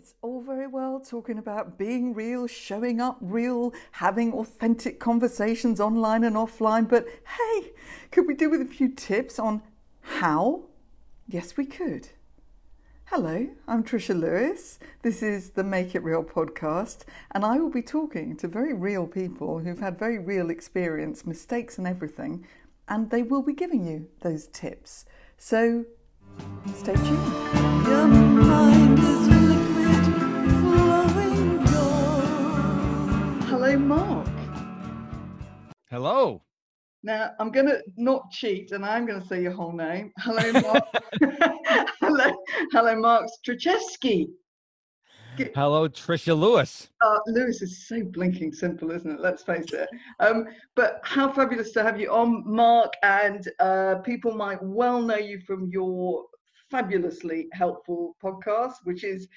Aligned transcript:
It's 0.00 0.14
all 0.22 0.40
very 0.40 0.66
well 0.66 0.98
talking 0.98 1.36
about 1.36 1.76
being 1.76 2.14
real, 2.14 2.46
showing 2.46 3.02
up 3.02 3.18
real, 3.20 3.74
having 3.92 4.32
authentic 4.32 4.98
conversations 4.98 5.78
online 5.78 6.24
and 6.24 6.36
offline, 6.36 6.88
but 6.88 7.06
hey, 7.36 7.72
could 8.10 8.26
we 8.26 8.32
do 8.32 8.48
with 8.48 8.62
a 8.62 8.64
few 8.64 8.88
tips 8.88 9.38
on 9.38 9.60
how? 10.00 10.62
Yes, 11.28 11.58
we 11.58 11.66
could. 11.66 12.08
Hello, 13.08 13.50
I'm 13.68 13.84
Trisha 13.84 14.18
Lewis. 14.18 14.78
This 15.02 15.22
is 15.22 15.50
the 15.50 15.64
Make 15.64 15.94
It 15.94 16.02
Real 16.02 16.24
podcast, 16.24 17.00
and 17.32 17.44
I 17.44 17.58
will 17.58 17.68
be 17.68 17.82
talking 17.82 18.38
to 18.38 18.48
very 18.48 18.72
real 18.72 19.06
people 19.06 19.58
who've 19.58 19.80
had 19.80 19.98
very 19.98 20.18
real 20.18 20.48
experience, 20.48 21.26
mistakes, 21.26 21.76
and 21.76 21.86
everything, 21.86 22.46
and 22.88 23.10
they 23.10 23.22
will 23.22 23.42
be 23.42 23.52
giving 23.52 23.86
you 23.86 24.08
those 24.22 24.46
tips. 24.46 25.04
So 25.36 25.84
stay 26.74 26.94
tuned. 26.94 29.19
Mark. 33.86 34.28
Hello. 35.90 36.42
Now 37.02 37.32
I'm 37.38 37.50
going 37.50 37.66
to 37.66 37.82
not 37.96 38.30
cheat, 38.30 38.72
and 38.72 38.84
I'm 38.84 39.06
going 39.06 39.20
to 39.20 39.26
say 39.26 39.42
your 39.42 39.52
whole 39.52 39.72
name. 39.72 40.12
Hello, 40.18 40.52
Mark. 40.52 40.84
hello, 42.00 42.32
hello, 42.72 42.96
Mark 42.96 43.26
Struczewski. 43.38 44.28
Hello, 45.54 45.88
Trisha 45.88 46.38
Lewis. 46.38 46.90
Uh, 47.00 47.18
Lewis 47.26 47.62
is 47.62 47.86
so 47.86 48.02
blinking 48.04 48.52
simple, 48.52 48.90
isn't 48.90 49.10
it? 49.10 49.20
Let's 49.20 49.42
face 49.42 49.72
it. 49.72 49.88
Um, 50.18 50.46
but 50.76 51.00
how 51.02 51.32
fabulous 51.32 51.72
to 51.72 51.82
have 51.82 51.98
you 51.98 52.10
on, 52.12 52.42
Mark. 52.46 52.92
And 53.02 53.48
uh, 53.58 53.96
people 54.04 54.34
might 54.34 54.62
well 54.62 55.00
know 55.00 55.16
you 55.16 55.40
from 55.40 55.68
your 55.70 56.24
fabulously 56.70 57.48
helpful 57.52 58.16
podcast, 58.22 58.74
which 58.84 59.02
is, 59.02 59.28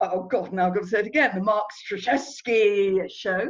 oh 0.00 0.24
God, 0.24 0.52
now 0.52 0.66
I've 0.66 0.74
got 0.74 0.82
to 0.82 0.88
say 0.88 1.00
it 1.00 1.06
again, 1.06 1.30
the 1.34 1.42
Mark 1.42 1.66
Struczewski 1.86 3.08
Show. 3.10 3.48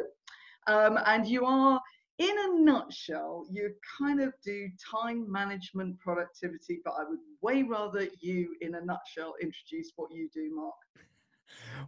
Um, 0.67 0.99
and 1.07 1.27
you 1.27 1.45
are, 1.45 1.81
in 2.19 2.31
a 2.31 2.61
nutshell, 2.61 3.47
you 3.51 3.73
kind 3.99 4.21
of 4.21 4.33
do 4.45 4.69
time 4.91 5.31
management 5.31 5.99
productivity, 5.99 6.81
but 6.85 6.95
I 6.99 7.05
would 7.09 7.19
way 7.43 7.63
rather 7.63 8.07
you, 8.21 8.55
in 8.61 8.77
a 8.77 8.81
nutshell, 8.81 9.35
introduce 9.43 9.93
what 9.97 10.13
you 10.13 10.29
do, 10.33 10.55
Mark. 10.55 10.75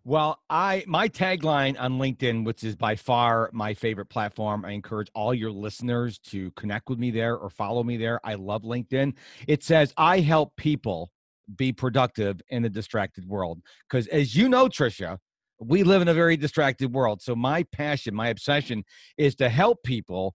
Well, 0.05 0.39
I 0.51 0.85
my 0.87 1.09
tagline 1.09 1.81
on 1.81 1.99
LinkedIn, 1.99 2.45
which 2.45 2.63
is 2.63 2.77
by 2.77 2.97
far 2.97 3.51
my 3.53 3.75
favorite 3.75 4.07
platform, 4.07 4.65
I 4.65 4.73
encourage 4.73 5.09
all 5.15 5.35
your 5.35 5.51
listeners 5.51 6.19
to 6.31 6.51
connect 6.53 6.89
with 6.89 6.99
me 6.99 7.11
there 7.11 7.37
or 7.37 7.51
follow 7.51 7.83
me 7.83 7.97
there. 7.97 8.21
I 8.25 8.35
love 8.35 8.63
LinkedIn. 8.63 9.15
It 9.49 9.65
says 9.65 9.93
I 9.97 10.21
help 10.21 10.55
people 10.57 11.11
be 11.57 11.73
productive 11.73 12.41
in 12.49 12.65
a 12.65 12.69
distracted 12.69 13.27
world 13.27 13.61
because 13.89 14.07
as 14.09 14.35
you 14.35 14.49
know, 14.49 14.67
Trisha, 14.67 15.19
we 15.59 15.83
live 15.83 16.03
in 16.03 16.09
a 16.09 16.15
very 16.15 16.37
distracted 16.37 16.93
world. 16.93 17.23
So 17.23 17.35
my 17.35 17.65
passion, 17.73 18.15
my 18.15 18.29
obsession 18.29 18.85
is 19.17 19.35
to 19.37 19.49
help 19.49 19.83
people 19.85 20.35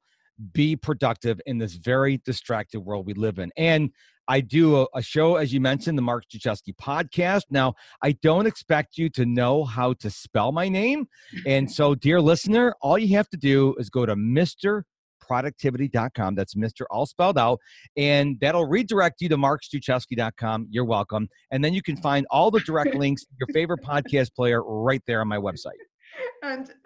be 0.53 0.75
productive 0.75 1.39
in 1.45 1.57
this 1.57 1.73
very 1.73 2.19
distracted 2.25 2.79
world 2.79 3.05
we 3.05 3.13
live 3.13 3.37
in. 3.39 3.51
And 3.57 3.91
I 4.27 4.41
do 4.41 4.81
a, 4.81 4.87
a 4.95 5.01
show, 5.01 5.35
as 5.35 5.51
you 5.51 5.59
mentioned, 5.59 5.97
the 5.97 6.01
Mark 6.01 6.23
Struczewski 6.29 6.73
podcast. 6.81 7.43
Now, 7.49 7.73
I 8.01 8.13
don't 8.13 8.45
expect 8.45 8.97
you 8.97 9.09
to 9.09 9.25
know 9.25 9.65
how 9.65 9.93
to 9.93 10.09
spell 10.09 10.51
my 10.51 10.69
name. 10.69 11.07
And 11.45 11.71
so, 11.77 11.95
dear 11.95 12.21
listener, 12.21 12.73
all 12.81 12.97
you 12.97 13.15
have 13.17 13.29
to 13.29 13.37
do 13.37 13.75
is 13.77 13.89
go 13.89 14.05
to 14.05 14.15
Mr 14.15 14.83
productivity.com. 15.21 16.35
That's 16.35 16.55
Mr. 16.55 16.85
all 16.89 17.05
spelled 17.05 17.37
out. 17.37 17.59
And 17.95 18.39
that'll 18.39 18.65
redirect 18.65 19.21
you 19.21 19.29
to 19.29 19.37
markstruczewski.com. 19.37 20.67
You're 20.69 20.85
welcome. 20.85 21.29
And 21.51 21.63
then 21.63 21.73
you 21.73 21.81
can 21.81 21.97
find 21.97 22.25
all 22.29 22.51
the 22.51 22.59
direct 22.61 22.95
links, 22.95 23.25
your 23.39 23.47
favorite 23.53 23.81
podcast 23.83 24.33
player 24.35 24.63
right 24.63 25.01
there 25.07 25.21
on 25.21 25.27
my 25.27 25.37
website. 25.37 25.79
And 26.43 26.73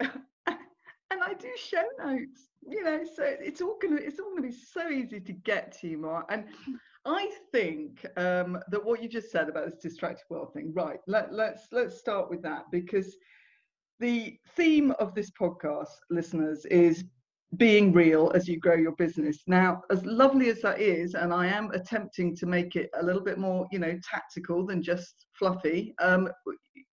and 1.10 1.22
I 1.22 1.34
do 1.34 1.48
show 1.56 1.82
notes, 1.98 2.48
you 2.66 2.84
know, 2.84 3.00
so 3.04 3.22
it's 3.24 3.60
all 3.60 3.78
gonna 3.80 3.96
it's 3.96 4.20
all 4.20 4.30
gonna 4.30 4.48
be 4.48 4.52
so 4.52 4.88
easy 4.88 5.20
to 5.20 5.32
get 5.32 5.72
to 5.80 5.88
you, 5.88 5.98
Mark. 5.98 6.26
And 6.30 6.44
I 7.04 7.30
think 7.52 8.04
um, 8.16 8.58
that 8.68 8.84
what 8.84 9.02
you 9.02 9.08
just 9.08 9.30
said 9.30 9.48
about 9.48 9.66
this 9.66 9.78
distracted 9.80 10.24
world 10.28 10.52
thing, 10.52 10.72
right? 10.74 10.98
Let, 11.06 11.32
let's 11.32 11.68
let's 11.70 11.98
start 11.98 12.28
with 12.28 12.42
that 12.42 12.64
because 12.72 13.16
the 14.00 14.36
theme 14.56 14.90
of 14.98 15.14
this 15.14 15.30
podcast, 15.30 15.88
listeners, 16.10 16.66
is 16.66 17.04
being 17.56 17.92
real 17.92 18.32
as 18.34 18.48
you 18.48 18.58
grow 18.58 18.74
your 18.74 18.92
business. 18.92 19.42
Now, 19.46 19.82
as 19.90 20.04
lovely 20.04 20.48
as 20.48 20.60
that 20.62 20.80
is, 20.80 21.14
and 21.14 21.32
I 21.32 21.46
am 21.46 21.70
attempting 21.70 22.34
to 22.36 22.46
make 22.46 22.76
it 22.76 22.90
a 22.98 23.04
little 23.04 23.22
bit 23.22 23.38
more, 23.38 23.66
you 23.70 23.78
know, 23.78 23.98
tactical 24.02 24.66
than 24.66 24.82
just 24.82 25.26
fluffy. 25.32 25.94
Um, 26.00 26.28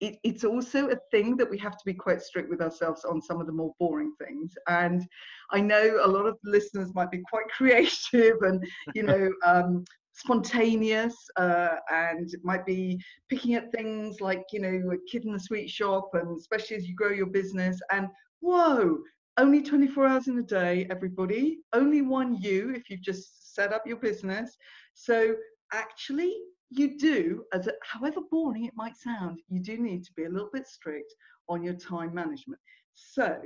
it, 0.00 0.18
it's 0.24 0.44
also 0.44 0.88
a 0.90 0.96
thing 1.10 1.36
that 1.36 1.48
we 1.48 1.56
have 1.58 1.72
to 1.72 1.84
be 1.86 1.94
quite 1.94 2.20
strict 2.20 2.50
with 2.50 2.60
ourselves 2.60 3.04
on 3.04 3.22
some 3.22 3.40
of 3.40 3.46
the 3.46 3.52
more 3.52 3.72
boring 3.78 4.12
things. 4.22 4.52
And 4.68 5.06
I 5.50 5.60
know 5.60 6.00
a 6.02 6.08
lot 6.08 6.26
of 6.26 6.36
listeners 6.44 6.94
might 6.94 7.10
be 7.10 7.22
quite 7.30 7.48
creative 7.56 8.42
and, 8.42 8.64
you 8.94 9.04
know, 9.04 9.30
um, 9.44 9.84
spontaneous 10.14 11.14
uh, 11.36 11.76
and 11.90 12.30
might 12.42 12.66
be 12.66 13.02
picking 13.30 13.54
at 13.54 13.72
things 13.72 14.20
like 14.20 14.44
you 14.52 14.60
know 14.60 14.90
a 14.92 15.10
kid 15.10 15.24
in 15.24 15.32
the 15.32 15.40
sweet 15.40 15.70
shop 15.70 16.10
and 16.12 16.38
especially 16.38 16.76
as 16.76 16.86
you 16.86 16.94
grow 16.94 17.08
your 17.08 17.26
business 17.26 17.80
and 17.90 18.08
whoa 18.40 18.98
only 19.38 19.62
24 19.62 20.06
hours 20.06 20.28
in 20.28 20.38
a 20.38 20.42
day 20.42 20.86
everybody 20.90 21.58
only 21.72 22.02
one 22.02 22.36
you 22.40 22.72
if 22.74 22.90
you've 22.90 23.00
just 23.00 23.54
set 23.54 23.72
up 23.72 23.86
your 23.86 23.96
business 23.96 24.56
so 24.94 25.34
actually 25.72 26.36
you 26.70 26.98
do 26.98 27.44
as 27.52 27.66
a, 27.66 27.72
however 27.82 28.20
boring 28.30 28.64
it 28.64 28.72
might 28.76 28.96
sound 28.96 29.40
you 29.48 29.60
do 29.60 29.78
need 29.78 30.04
to 30.04 30.12
be 30.14 30.24
a 30.24 30.28
little 30.28 30.50
bit 30.52 30.66
strict 30.66 31.14
on 31.48 31.62
your 31.62 31.74
time 31.74 32.14
management 32.14 32.60
so 32.94 33.40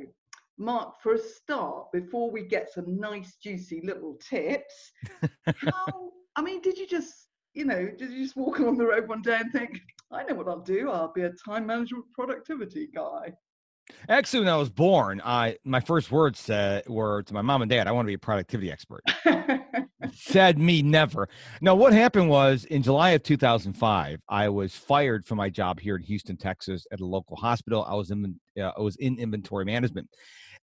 Mark, 0.58 0.94
for 1.02 1.14
a 1.14 1.18
start, 1.18 1.92
before 1.92 2.30
we 2.30 2.42
get 2.42 2.72
some 2.72 2.98
nice, 2.98 3.36
juicy 3.42 3.82
little 3.84 4.18
tips, 4.26 4.92
how, 5.56 6.12
I 6.36 6.42
mean, 6.42 6.62
did 6.62 6.78
you 6.78 6.86
just, 6.86 7.28
you 7.52 7.66
know, 7.66 7.90
did 7.98 8.10
you 8.10 8.24
just 8.24 8.36
walk 8.36 8.58
along 8.58 8.78
the 8.78 8.86
road 8.86 9.06
one 9.06 9.20
day 9.20 9.36
and 9.36 9.52
think, 9.52 9.78
I 10.10 10.22
know 10.22 10.34
what 10.34 10.48
I'll 10.48 10.60
do? 10.60 10.90
I'll 10.90 11.12
be 11.12 11.22
a 11.22 11.32
time 11.46 11.66
management 11.66 12.06
productivity 12.12 12.88
guy. 12.94 13.34
Actually, 14.08 14.40
when 14.40 14.48
I 14.48 14.56
was 14.56 14.70
born, 14.70 15.20
I 15.24 15.56
my 15.64 15.80
first 15.80 16.10
words 16.10 16.48
uh, 16.48 16.82
were 16.86 17.22
to 17.24 17.34
my 17.34 17.42
mom 17.42 17.62
and 17.62 17.70
dad, 17.70 17.86
"I 17.86 17.92
want 17.92 18.06
to 18.06 18.10
be 18.10 18.14
a 18.14 18.18
productivity 18.18 18.70
expert." 18.70 19.02
Said 20.12 20.58
me 20.58 20.82
never. 20.82 21.28
Now, 21.60 21.74
what 21.74 21.92
happened 21.92 22.28
was 22.28 22.64
in 22.66 22.82
July 22.82 23.10
of 23.10 23.22
2005, 23.22 24.20
I 24.28 24.48
was 24.48 24.74
fired 24.74 25.24
from 25.24 25.38
my 25.38 25.50
job 25.50 25.80
here 25.80 25.96
in 25.96 26.02
Houston, 26.02 26.36
Texas, 26.36 26.86
at 26.92 27.00
a 27.00 27.06
local 27.06 27.36
hospital. 27.36 27.84
I 27.88 27.94
was 27.94 28.10
in 28.10 28.38
uh, 28.60 28.72
I 28.76 28.80
was 28.80 28.96
in 28.96 29.18
inventory 29.18 29.64
management, 29.64 30.08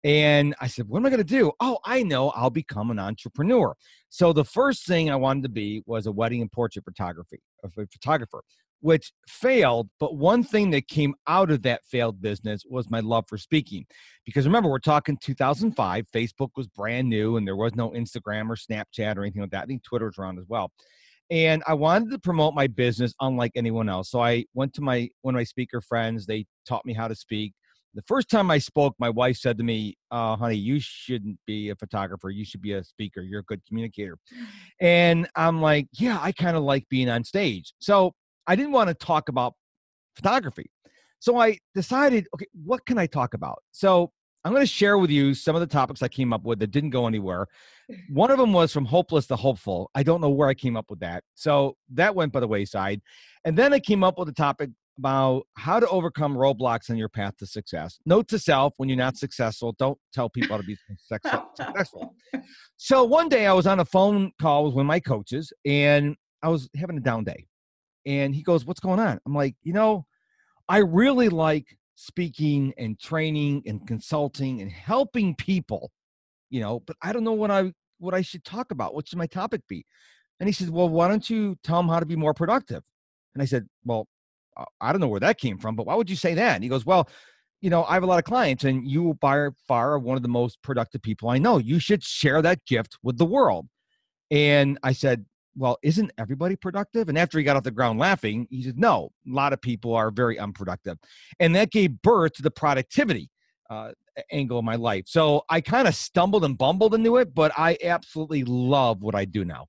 and 0.03 0.55
I 0.59 0.67
said, 0.67 0.88
"What 0.88 1.00
am 1.00 1.05
I 1.05 1.09
going 1.09 1.17
to 1.19 1.23
do?" 1.23 1.51
Oh, 1.59 1.79
I 1.85 2.03
know. 2.03 2.29
I'll 2.31 2.50
become 2.50 2.91
an 2.91 3.00
entrepreneur. 3.00 3.75
So 4.09 4.34
the 4.34 4.45
first 4.45 4.85
thing 4.85 5.09
I 5.09 5.16
wanted 5.16 5.44
to 5.44 5.50
be 5.50 5.81
was 5.85 6.07
a 6.07 6.11
wedding 6.11 6.41
and 6.41 6.51
portrait 6.51 6.85
photography, 6.85 7.41
a 7.63 7.69
photographer 7.69 8.44
which 8.84 9.14
failed. 9.30 9.88
But 9.98 10.18
one 10.18 10.44
thing 10.44 10.72
that 10.72 10.90
came 10.90 11.16
out 11.26 11.50
of 11.50 11.62
that 11.62 11.86
failed 11.86 12.22
business 12.22 12.64
was 12.70 12.90
my 12.90 13.00
love 13.00 13.24
for 13.30 13.38
speaking. 13.38 13.86
Because 14.26 14.46
remember, 14.46 14.70
we're 14.70 14.80
talking 14.80 15.18
2005. 15.24 16.06
Facebook 16.14 16.50
was 16.58 16.68
brand 16.68 17.08
new 17.08 17.38
and 17.38 17.48
there 17.48 17.56
was 17.56 17.76
no 17.76 17.92
Instagram 17.92 18.50
or 18.50 18.58
Snapchat 18.58 19.16
or 19.16 19.22
anything 19.22 19.42
like 19.42 19.52
that. 19.52 19.64
I 19.64 19.66
think 19.68 19.84
Twitter 19.86 20.08
was 20.08 20.18
around 20.18 20.38
as 20.38 20.44
well. 20.50 20.70
And 21.30 21.64
I 21.66 21.76
wanted 21.76 22.12
to 22.12 22.20
promote 22.20 22.56
my 22.56 22.68
business 22.68 23.14
unlike 23.22 23.54
anyone 23.56 23.88
else. 23.88 24.12
So 24.12 24.20
I 24.20 24.44
went 24.54 24.74
to 24.74 24.82
my 24.82 25.08
one 25.22 25.34
of 25.34 25.40
my 25.40 25.46
speaker 25.46 25.80
friends. 25.80 26.26
They 26.26 26.46
taught 26.68 26.86
me 26.86 26.94
how 26.94 27.08
to 27.08 27.16
speak. 27.16 27.54
The 27.96 28.02
first 28.02 28.30
time 28.30 28.52
I 28.52 28.58
spoke, 28.58 28.96
my 29.00 29.10
wife 29.10 29.38
said 29.38 29.58
to 29.60 29.64
me, 29.64 29.96
uh, 30.12 30.36
honey, 30.36 30.58
you 30.58 30.80
shouldn't 30.82 31.38
be 31.48 31.70
a 31.70 31.76
photographer. 31.76 32.32
You 32.32 32.44
should 32.44 32.62
be 32.62 32.74
a 32.74 32.84
speaker. 32.84 33.22
You're 33.22 33.42
a 33.42 33.46
good 33.46 33.62
communicator. 33.66 34.18
And 34.82 35.30
I'm 35.38 35.62
like, 35.62 35.88
yeah, 35.94 36.20
I 36.22 36.34
kind 36.34 36.58
of 36.58 36.64
like 36.64 36.90
being 36.90 37.08
on 37.08 37.24
stage. 37.24 37.74
So 37.80 38.14
I 38.48 38.56
didn't 38.56 38.72
want 38.72 38.90
to 38.90 38.94
talk 38.94 39.30
about 39.30 39.54
photography. 40.16 40.70
So 41.20 41.40
I 41.40 41.58
decided, 41.73 42.28
okay, 42.35 42.47
what 42.66 42.85
can 42.85 42.97
I 42.97 43.08
talk 43.08 43.34
about? 43.34 43.64
So 43.72 44.12
I'm 44.44 44.52
going 44.52 44.64
to 44.64 44.67
share 44.67 44.97
with 44.97 45.09
you 45.09 45.34
some 45.34 45.56
of 45.56 45.62
the 45.62 45.67
topics 45.67 46.03
I 46.03 46.09
came 46.09 46.34
up 46.34 46.44
with 46.44 46.59
that 46.59 46.72
didn't 46.72 46.90
go 46.90 47.08
anywhere. 47.08 47.47
One 48.09 48.29
of 48.29 48.38
them 48.40 48.52
was 48.52 48.73
from 48.73 48.85
hopeless 48.85 49.28
to 49.28 49.38
hopeful. 49.38 49.90
I 49.96 50.03
don't 50.03 50.20
know 50.20 50.29
where 50.29 50.50
I 50.50 50.53
came 50.53 50.76
up 50.76 50.90
with 50.90 51.00
that. 51.00 51.23
So 51.34 51.78
that 51.94 52.14
went 52.16 52.34
by 52.34 52.41
the 52.41 52.47
wayside. 52.47 53.02
And 53.46 53.58
then 53.58 53.73
I 53.73 53.79
came 53.79 54.03
up 54.03 54.20
with 54.20 54.28
a 54.28 54.34
topic 54.34 54.72
about 54.97 55.44
how 55.56 55.79
to 55.79 55.88
overcome 55.88 56.35
roadblocks 56.35 56.90
on 56.90 56.97
your 56.97 57.09
path 57.09 57.38
to 57.38 57.47
success. 57.47 58.00
Note 58.06 58.28
to 58.28 58.38
self 58.38 58.73
when 58.78 58.90
you're 58.90 58.97
not 58.97 59.17
successful, 59.17 59.73
don't 59.79 59.97
tell 60.14 60.29
people 60.29 60.56
how 60.56 60.62
to 60.62 60.67
be 60.67 60.78
successful. 60.97 62.16
So 62.76 63.06
one 63.06 63.29
day 63.29 63.47
I 63.47 63.53
was 63.53 63.66
on 63.66 63.79
a 63.79 63.85
phone 63.85 64.32
call 64.41 64.66
with 64.66 64.73
one 64.73 64.82
of 64.82 64.88
my 64.88 65.00
coaches 65.00 65.53
and 65.64 66.17
I 66.41 66.50
was 66.50 66.70
having 66.76 66.97
a 66.97 67.00
down 67.00 67.23
day 67.23 67.47
and 68.05 68.35
he 68.35 68.44
goes, 68.44 68.66
What's 68.66 68.79
going 68.79 69.00
on? 69.00 69.20
I'm 69.26 69.34
like, 69.34 69.55
You 69.64 69.73
know, 69.73 70.05
I 70.70 70.79
really 70.79 71.29
like 71.29 71.78
speaking 71.96 72.73
and 72.78 73.00
training 73.00 73.64
and 73.66 73.85
consulting 73.88 74.61
and 74.61 74.72
helping 74.72 75.35
people, 75.35 75.91
you 76.50 76.61
know, 76.61 76.82
but 76.82 76.96
I 77.02 77.14
don't 77.14 77.23
know 77.23 77.34
what 77.34 77.52
I 77.52 77.72
what 78.00 78.14
I 78.14 78.22
should 78.22 78.44
talk 78.44 78.72
about. 78.72 78.94
What 78.94 79.08
should 79.08 79.17
my 79.17 79.28
topic 79.28 79.61
be? 79.67 79.85
And 80.40 80.47
he 80.47 80.53
says, 80.53 80.70
Well, 80.70 80.90
why 80.90 81.08
don't 81.08 81.29
you 81.29 81.55
tell 81.64 81.78
them 81.78 81.90
how 81.90 82.00
to 82.00 82.05
be 82.05 82.16
more 82.16 82.34
productive? 82.34 82.84
And 83.34 83.41
I 83.41 83.46
said, 83.46 83.67
Well, 83.85 84.08
I 84.79 84.91
don't 84.91 85.02
know 85.02 85.08
where 85.08 85.20
that 85.22 85.40
came 85.40 85.58
from, 85.58 85.76
but 85.76 85.85
why 85.85 85.96
would 85.96 86.09
you 86.09 86.16
say 86.16 86.34
that? 86.35 86.55
And 86.55 86.64
he 86.64 86.70
goes, 86.70 86.85
Well, 86.85 87.09
you 87.61 87.70
know, 87.70 87.85
I 87.85 87.94
have 87.94 88.03
a 88.03 88.08
lot 88.08 88.20
of 88.20 88.26
clients, 88.26 88.66
and 88.66 88.85
you 88.85 89.17
by 89.22 89.47
far 89.67 89.94
are 89.94 90.00
one 90.00 90.17
of 90.17 90.23
the 90.23 90.29
most 90.29 90.61
productive 90.61 91.02
people 91.02 91.29
I 91.29 91.38
know. 91.38 91.59
You 91.59 91.79
should 91.79 92.03
share 92.03 92.41
that 92.41 92.66
gift 92.66 92.97
with 93.03 93.17
the 93.17 93.26
world. 93.26 93.67
And 94.29 94.78
I 94.84 94.91
said, 94.91 95.26
Well, 95.55 95.78
isn't 95.84 96.11
everybody 96.17 96.55
productive? 96.55 97.09
And 97.09 97.17
after 97.17 97.38
he 97.38 97.44
got 97.44 97.55
off 97.55 97.64
the 97.64 97.72
ground 97.72 98.00
laughing, 98.00 98.47
he 98.50 98.64
said, 98.64 98.79
No, 98.79 99.11
a 99.28 99.34
lot 99.34 99.53
of 99.53 99.61
people 99.61 99.94
are 99.96 100.11
very 100.11 100.40
unproductive. 100.40 100.97
And 101.40 101.55
that 101.55 101.72
gave 101.72 102.02
birth 102.02 102.34
to 102.34 102.41
the 102.41 102.52
productivity 102.52 103.29
uh, 103.70 103.91
angle 104.32 104.59
of 104.59 104.66
my 104.66 104.76
life. 104.76 105.05
So 105.08 105.44
I 105.50 105.61
kind 105.61 105.88
of 105.88 105.96
stumbled 105.96 106.44
and 106.46 106.58
bumbled 106.58 106.94
into 106.94 107.17
it, 107.17 107.34
but 107.34 107.52
I 107.58 107.78
absolutely 107.84 108.44
love 108.44 109.02
what 109.02 109.16
I 109.16 109.26
do 109.26 109.46
now. 109.46 109.67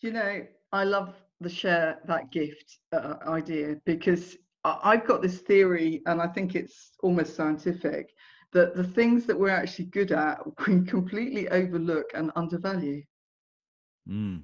You 0.00 0.12
know, 0.12 0.46
I 0.72 0.84
love 0.84 1.14
the 1.40 1.50
share 1.50 1.98
that 2.06 2.30
gift 2.30 2.78
uh, 2.92 3.14
idea 3.26 3.76
because 3.84 4.36
I've 4.64 5.06
got 5.06 5.20
this 5.20 5.38
theory, 5.38 6.02
and 6.06 6.22
I 6.22 6.26
think 6.28 6.54
it's 6.54 6.92
almost 7.02 7.36
scientific, 7.36 8.14
that 8.52 8.74
the 8.74 8.84
things 8.84 9.26
that 9.26 9.38
we're 9.38 9.50
actually 9.50 9.86
good 9.86 10.12
at, 10.12 10.38
we 10.66 10.82
completely 10.84 11.48
overlook 11.48 12.06
and 12.14 12.30
undervalue. 12.36 13.02
Mm. 14.08 14.42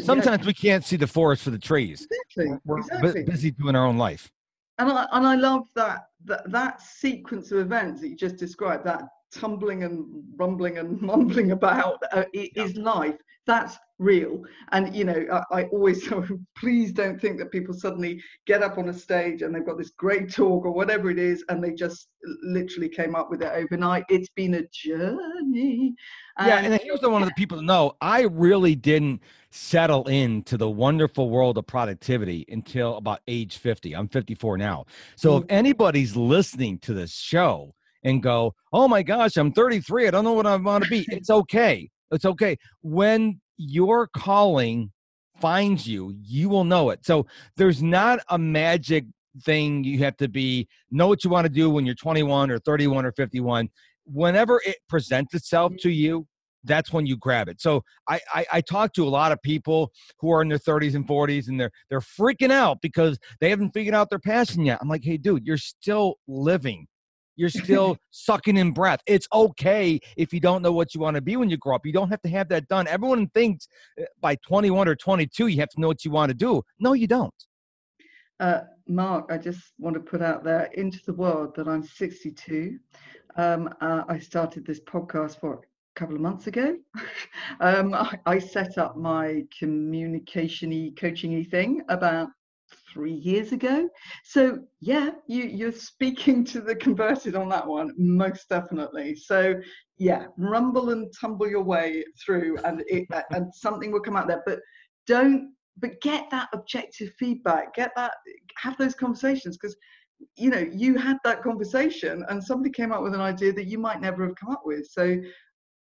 Sometimes 0.00 0.46
we 0.46 0.54
can't 0.54 0.84
see 0.84 0.96
the 0.96 1.06
forest 1.06 1.42
for 1.42 1.50
the 1.50 1.58
trees. 1.58 2.06
Exactly. 2.10 2.58
We're 2.64 2.78
exactly. 2.78 3.24
busy 3.24 3.50
doing 3.50 3.76
our 3.76 3.86
own 3.86 3.98
life. 3.98 4.30
And 4.78 4.90
I, 4.90 5.06
and 5.12 5.26
I 5.26 5.34
love 5.34 5.68
that, 5.74 6.06
that 6.24 6.50
that 6.50 6.80
sequence 6.80 7.52
of 7.52 7.58
events 7.58 8.00
that 8.00 8.08
you 8.08 8.16
just 8.16 8.36
described, 8.36 8.84
that 8.84 9.04
tumbling 9.30 9.84
and 9.84 10.06
rumbling 10.36 10.78
and 10.78 11.00
mumbling 11.02 11.52
about 11.52 11.98
uh, 12.12 12.24
is 12.32 12.76
life 12.76 13.16
that's 13.46 13.78
real. 14.02 14.42
And 14.72 14.94
you 14.94 15.04
know 15.04 15.24
I, 15.32 15.60
I 15.60 15.64
always 15.64 16.08
please 16.58 16.92
don't 16.92 17.20
think 17.20 17.38
that 17.38 17.52
people 17.52 17.74
suddenly 17.74 18.22
get 18.46 18.62
up 18.62 18.78
on 18.78 18.88
a 18.88 18.92
stage 18.92 19.42
and 19.42 19.54
they've 19.54 19.64
got 19.64 19.78
this 19.78 19.90
great 19.90 20.32
talk 20.32 20.64
or 20.64 20.72
whatever 20.72 21.10
it 21.10 21.18
is 21.18 21.44
and 21.48 21.62
they 21.62 21.72
just 21.72 22.08
literally 22.42 22.88
came 22.88 23.14
up 23.14 23.30
with 23.30 23.42
it 23.42 23.52
overnight. 23.54 24.04
It's 24.08 24.28
been 24.30 24.54
a 24.54 24.62
journey. 24.72 25.94
And 26.38 26.48
yeah 26.48 26.58
and 26.58 26.80
here's 26.82 27.00
the 27.00 27.10
one 27.10 27.22
of 27.22 27.28
the 27.28 27.34
people 27.34 27.58
to 27.58 27.64
know 27.64 27.92
i 28.00 28.22
really 28.22 28.74
didn't 28.74 29.20
settle 29.50 30.08
into 30.08 30.56
the 30.56 30.68
wonderful 30.68 31.28
world 31.28 31.58
of 31.58 31.66
productivity 31.66 32.46
until 32.48 32.96
about 32.96 33.20
age 33.28 33.58
50 33.58 33.94
i'm 33.94 34.08
54 34.08 34.56
now. 34.58 34.86
So 35.16 35.32
mm-hmm. 35.32 35.44
if 35.44 35.50
anybody's 35.50 36.16
listening 36.16 36.78
to 36.80 36.94
this 36.94 37.12
show 37.12 37.74
and 38.02 38.22
go 38.22 38.54
oh 38.72 38.88
my 38.88 39.02
gosh 39.02 39.36
i'm 39.36 39.52
33 39.52 40.08
i 40.08 40.10
don't 40.10 40.24
know 40.24 40.32
what 40.32 40.46
i 40.46 40.56
want 40.56 40.84
to 40.84 40.90
be 40.90 41.06
it's 41.10 41.30
okay. 41.30 41.90
It's 42.12 42.26
okay. 42.26 42.58
When 42.82 43.40
your 43.56 44.08
calling 44.08 44.90
finds 45.40 45.86
you, 45.86 46.14
you 46.20 46.48
will 46.48 46.64
know 46.64 46.90
it. 46.90 47.04
So 47.04 47.26
there's 47.56 47.82
not 47.82 48.20
a 48.28 48.38
magic 48.38 49.04
thing 49.44 49.82
you 49.82 49.98
have 50.00 50.16
to 50.18 50.28
be 50.28 50.68
know 50.90 51.08
what 51.08 51.24
you 51.24 51.30
want 51.30 51.46
to 51.46 51.52
do 51.52 51.70
when 51.70 51.86
you're 51.86 51.94
21 51.94 52.50
or 52.50 52.58
31 52.58 53.06
or 53.06 53.12
51 53.12 53.66
whenever 54.04 54.60
it 54.66 54.76
presents 54.90 55.32
itself 55.32 55.72
to 55.80 55.90
you 55.90 56.26
that's 56.64 56.92
when 56.92 57.06
you 57.06 57.16
grab 57.16 57.48
it. 57.48 57.60
So 57.60 57.82
I, 58.08 58.20
I 58.32 58.46
i 58.52 58.60
talk 58.60 58.92
to 58.94 59.04
a 59.04 59.08
lot 59.08 59.32
of 59.32 59.42
people 59.42 59.90
who 60.20 60.30
are 60.30 60.42
in 60.42 60.48
their 60.48 60.58
30s 60.58 60.94
and 60.94 61.06
40s 61.06 61.48
and 61.48 61.58
they're 61.58 61.70
they're 61.90 62.00
freaking 62.00 62.52
out 62.52 62.80
because 62.80 63.18
they 63.40 63.50
haven't 63.50 63.72
figured 63.72 63.94
out 63.94 64.10
their 64.10 64.18
passion 64.18 64.64
yet. 64.64 64.78
I'm 64.80 64.88
like 64.88 65.04
hey 65.04 65.16
dude 65.16 65.46
you're 65.46 65.56
still 65.56 66.18
living 66.28 66.86
you're 67.36 67.48
still 67.48 67.96
sucking 68.10 68.56
in 68.56 68.72
breath. 68.72 69.00
It's 69.06 69.26
okay 69.32 70.00
if 70.16 70.32
you 70.32 70.40
don't 70.40 70.62
know 70.62 70.72
what 70.72 70.94
you 70.94 71.00
want 71.00 71.16
to 71.16 71.20
be 71.20 71.36
when 71.36 71.50
you 71.50 71.56
grow 71.56 71.76
up. 71.76 71.86
You 71.86 71.92
don't 71.92 72.10
have 72.10 72.22
to 72.22 72.28
have 72.30 72.48
that 72.48 72.68
done. 72.68 72.86
Everyone 72.86 73.28
thinks 73.28 73.68
eh, 73.98 74.04
by 74.20 74.36
21 74.36 74.88
or 74.88 74.96
22 74.96 75.46
you 75.48 75.58
have 75.60 75.70
to 75.70 75.80
know 75.80 75.88
what 75.88 76.04
you 76.04 76.10
want 76.10 76.30
to 76.30 76.34
do. 76.34 76.62
No, 76.78 76.92
you 76.92 77.06
don't. 77.06 77.34
Uh, 78.40 78.62
Mark, 78.88 79.30
I 79.30 79.38
just 79.38 79.72
want 79.78 79.94
to 79.94 80.00
put 80.00 80.20
out 80.20 80.42
there 80.42 80.64
into 80.74 80.98
the 81.06 81.12
world 81.12 81.54
that 81.56 81.68
I'm 81.68 81.84
62. 81.84 82.78
Um, 83.36 83.72
uh, 83.80 84.02
I 84.08 84.18
started 84.18 84.66
this 84.66 84.80
podcast 84.80 85.38
for 85.40 85.54
a 85.54 85.58
couple 85.94 86.16
of 86.16 86.20
months 86.20 86.48
ago. 86.48 86.76
um, 87.60 87.94
I, 87.94 88.18
I, 88.26 88.38
set 88.38 88.78
up 88.78 88.96
my 88.96 89.44
communication-y, 89.56 90.92
coaching-y 90.98 91.44
thing 91.44 91.82
about 91.88 92.28
three 92.92 93.12
years 93.12 93.52
ago. 93.52 93.88
So 94.24 94.60
yeah, 94.80 95.10
you 95.26 95.44
you're 95.44 95.72
speaking 95.72 96.44
to 96.46 96.60
the 96.60 96.74
converted 96.76 97.34
on 97.36 97.48
that 97.50 97.66
one, 97.66 97.92
most 97.96 98.48
definitely. 98.48 99.14
So 99.16 99.54
yeah, 99.98 100.26
rumble 100.36 100.90
and 100.90 101.12
tumble 101.18 101.48
your 101.48 101.62
way 101.62 102.04
through, 102.24 102.58
and 102.64 102.82
it 102.86 103.06
and 103.30 103.54
something 103.54 103.92
will 103.92 104.00
come 104.00 104.16
out 104.16 104.28
there. 104.28 104.42
But 104.46 104.60
don't 105.06 105.52
but 105.78 106.00
get 106.00 106.30
that 106.30 106.48
objective 106.52 107.10
feedback. 107.18 107.74
Get 107.74 107.92
that 107.96 108.12
have 108.58 108.76
those 108.76 108.94
conversations 108.94 109.56
because 109.56 109.76
you 110.36 110.50
know 110.50 110.66
you 110.72 110.96
had 110.96 111.16
that 111.24 111.42
conversation 111.42 112.24
and 112.28 112.42
somebody 112.42 112.70
came 112.70 112.92
up 112.92 113.02
with 113.02 113.14
an 113.14 113.20
idea 113.20 113.52
that 113.52 113.66
you 113.66 113.78
might 113.78 114.00
never 114.00 114.24
have 114.26 114.36
come 114.36 114.50
up 114.50 114.62
with. 114.64 114.86
So 114.86 115.18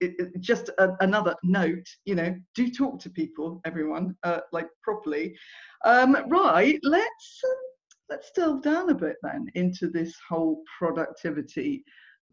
it, 0.01 0.15
it, 0.19 0.41
just 0.41 0.71
a, 0.79 0.97
another 1.01 1.35
note, 1.43 1.87
you 2.05 2.15
know, 2.15 2.35
do 2.55 2.71
talk 2.71 3.01
to 3.01 3.11
people, 3.11 3.61
everyone, 3.65 4.17
uh, 4.23 4.41
like 4.53 4.69
properly. 4.83 5.35
Um, 5.85 6.17
right, 6.29 6.79
let's 6.83 7.41
um, 7.45 7.57
let's 8.11 8.31
delve 8.33 8.63
down 8.63 8.91
a 8.91 8.95
bit 8.95 9.17
then 9.23 9.47
into 9.55 9.89
this 9.89 10.15
whole 10.29 10.63
productivity 10.79 11.85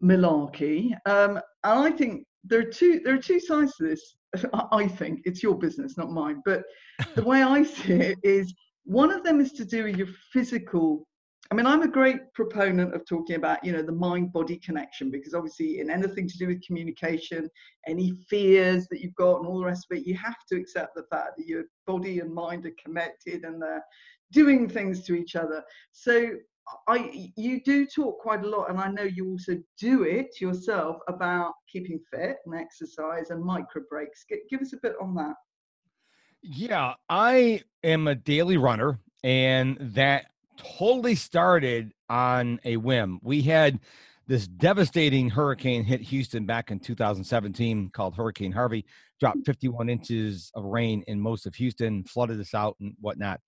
malarkey. 0.02 0.92
Um, 1.06 1.40
and 1.64 1.78
I 1.80 1.90
think 1.90 2.24
there 2.44 2.60
are 2.60 2.70
two 2.70 3.00
there 3.04 3.14
are 3.14 3.22
two 3.22 3.40
sides 3.40 3.76
to 3.76 3.88
this. 3.88 4.16
I 4.72 4.86
think 4.86 5.22
it's 5.24 5.42
your 5.42 5.56
business, 5.56 5.96
not 5.96 6.10
mine. 6.10 6.42
But 6.44 6.64
the 7.14 7.24
way 7.24 7.42
I 7.42 7.62
see 7.62 7.92
it 7.94 8.18
is 8.22 8.54
one 8.84 9.10
of 9.10 9.22
them 9.24 9.40
is 9.40 9.52
to 9.52 9.64
do 9.64 9.84
with 9.84 9.96
your 9.96 10.08
physical 10.32 11.07
I 11.50 11.54
mean, 11.54 11.66
I'm 11.66 11.82
a 11.82 11.88
great 11.88 12.32
proponent 12.34 12.94
of 12.94 13.06
talking 13.06 13.36
about, 13.36 13.64
you 13.64 13.72
know, 13.72 13.80
the 13.80 13.92
mind 13.92 14.32
body 14.32 14.58
connection 14.58 15.10
because 15.10 15.32
obviously, 15.32 15.80
in 15.80 15.90
anything 15.90 16.28
to 16.28 16.38
do 16.38 16.48
with 16.48 16.62
communication, 16.66 17.48
any 17.86 18.12
fears 18.28 18.86
that 18.90 19.00
you've 19.00 19.14
got 19.14 19.38
and 19.38 19.46
all 19.46 19.58
the 19.58 19.64
rest 19.64 19.86
of 19.90 19.96
it, 19.96 20.06
you 20.06 20.14
have 20.14 20.36
to 20.50 20.56
accept 20.56 20.94
the 20.94 21.04
fact 21.10 21.38
that 21.38 21.46
your 21.46 21.64
body 21.86 22.20
and 22.20 22.32
mind 22.34 22.66
are 22.66 22.74
connected 22.84 23.44
and 23.44 23.62
they're 23.62 23.84
doing 24.30 24.68
things 24.68 25.04
to 25.04 25.14
each 25.14 25.36
other. 25.36 25.64
So, 25.92 26.32
I 26.86 27.30
you 27.36 27.62
do 27.62 27.86
talk 27.86 28.18
quite 28.20 28.44
a 28.44 28.48
lot, 28.48 28.68
and 28.68 28.78
I 28.78 28.88
know 28.88 29.04
you 29.04 29.30
also 29.30 29.56
do 29.78 30.02
it 30.02 30.40
yourself 30.40 30.98
about 31.08 31.54
keeping 31.70 31.98
fit 32.12 32.36
and 32.44 32.54
exercise 32.54 33.30
and 33.30 33.42
micro 33.42 33.82
breaks. 33.88 34.26
Give 34.50 34.60
us 34.60 34.74
a 34.74 34.78
bit 34.82 34.94
on 35.00 35.14
that. 35.14 35.34
Yeah, 36.42 36.94
I 37.08 37.62
am 37.82 38.06
a 38.06 38.14
daily 38.14 38.58
runner, 38.58 38.98
and 39.24 39.78
that 39.80 40.26
totally 40.58 41.14
started 41.14 41.92
on 42.08 42.60
a 42.64 42.76
whim. 42.76 43.20
We 43.22 43.42
had 43.42 43.80
this 44.26 44.46
devastating 44.46 45.30
hurricane 45.30 45.84
hit 45.84 46.02
Houston 46.02 46.44
back 46.44 46.70
in 46.70 46.78
2017 46.78 47.90
called 47.90 48.14
Hurricane 48.14 48.52
Harvey, 48.52 48.84
dropped 49.18 49.38
mm. 49.38 49.46
51 49.46 49.88
inches 49.88 50.50
of 50.54 50.64
rain 50.64 51.02
in 51.06 51.20
most 51.20 51.46
of 51.46 51.54
Houston, 51.54 52.04
flooded 52.04 52.38
us 52.38 52.52
out 52.54 52.76
and 52.80 52.94
whatnot. 53.00 53.40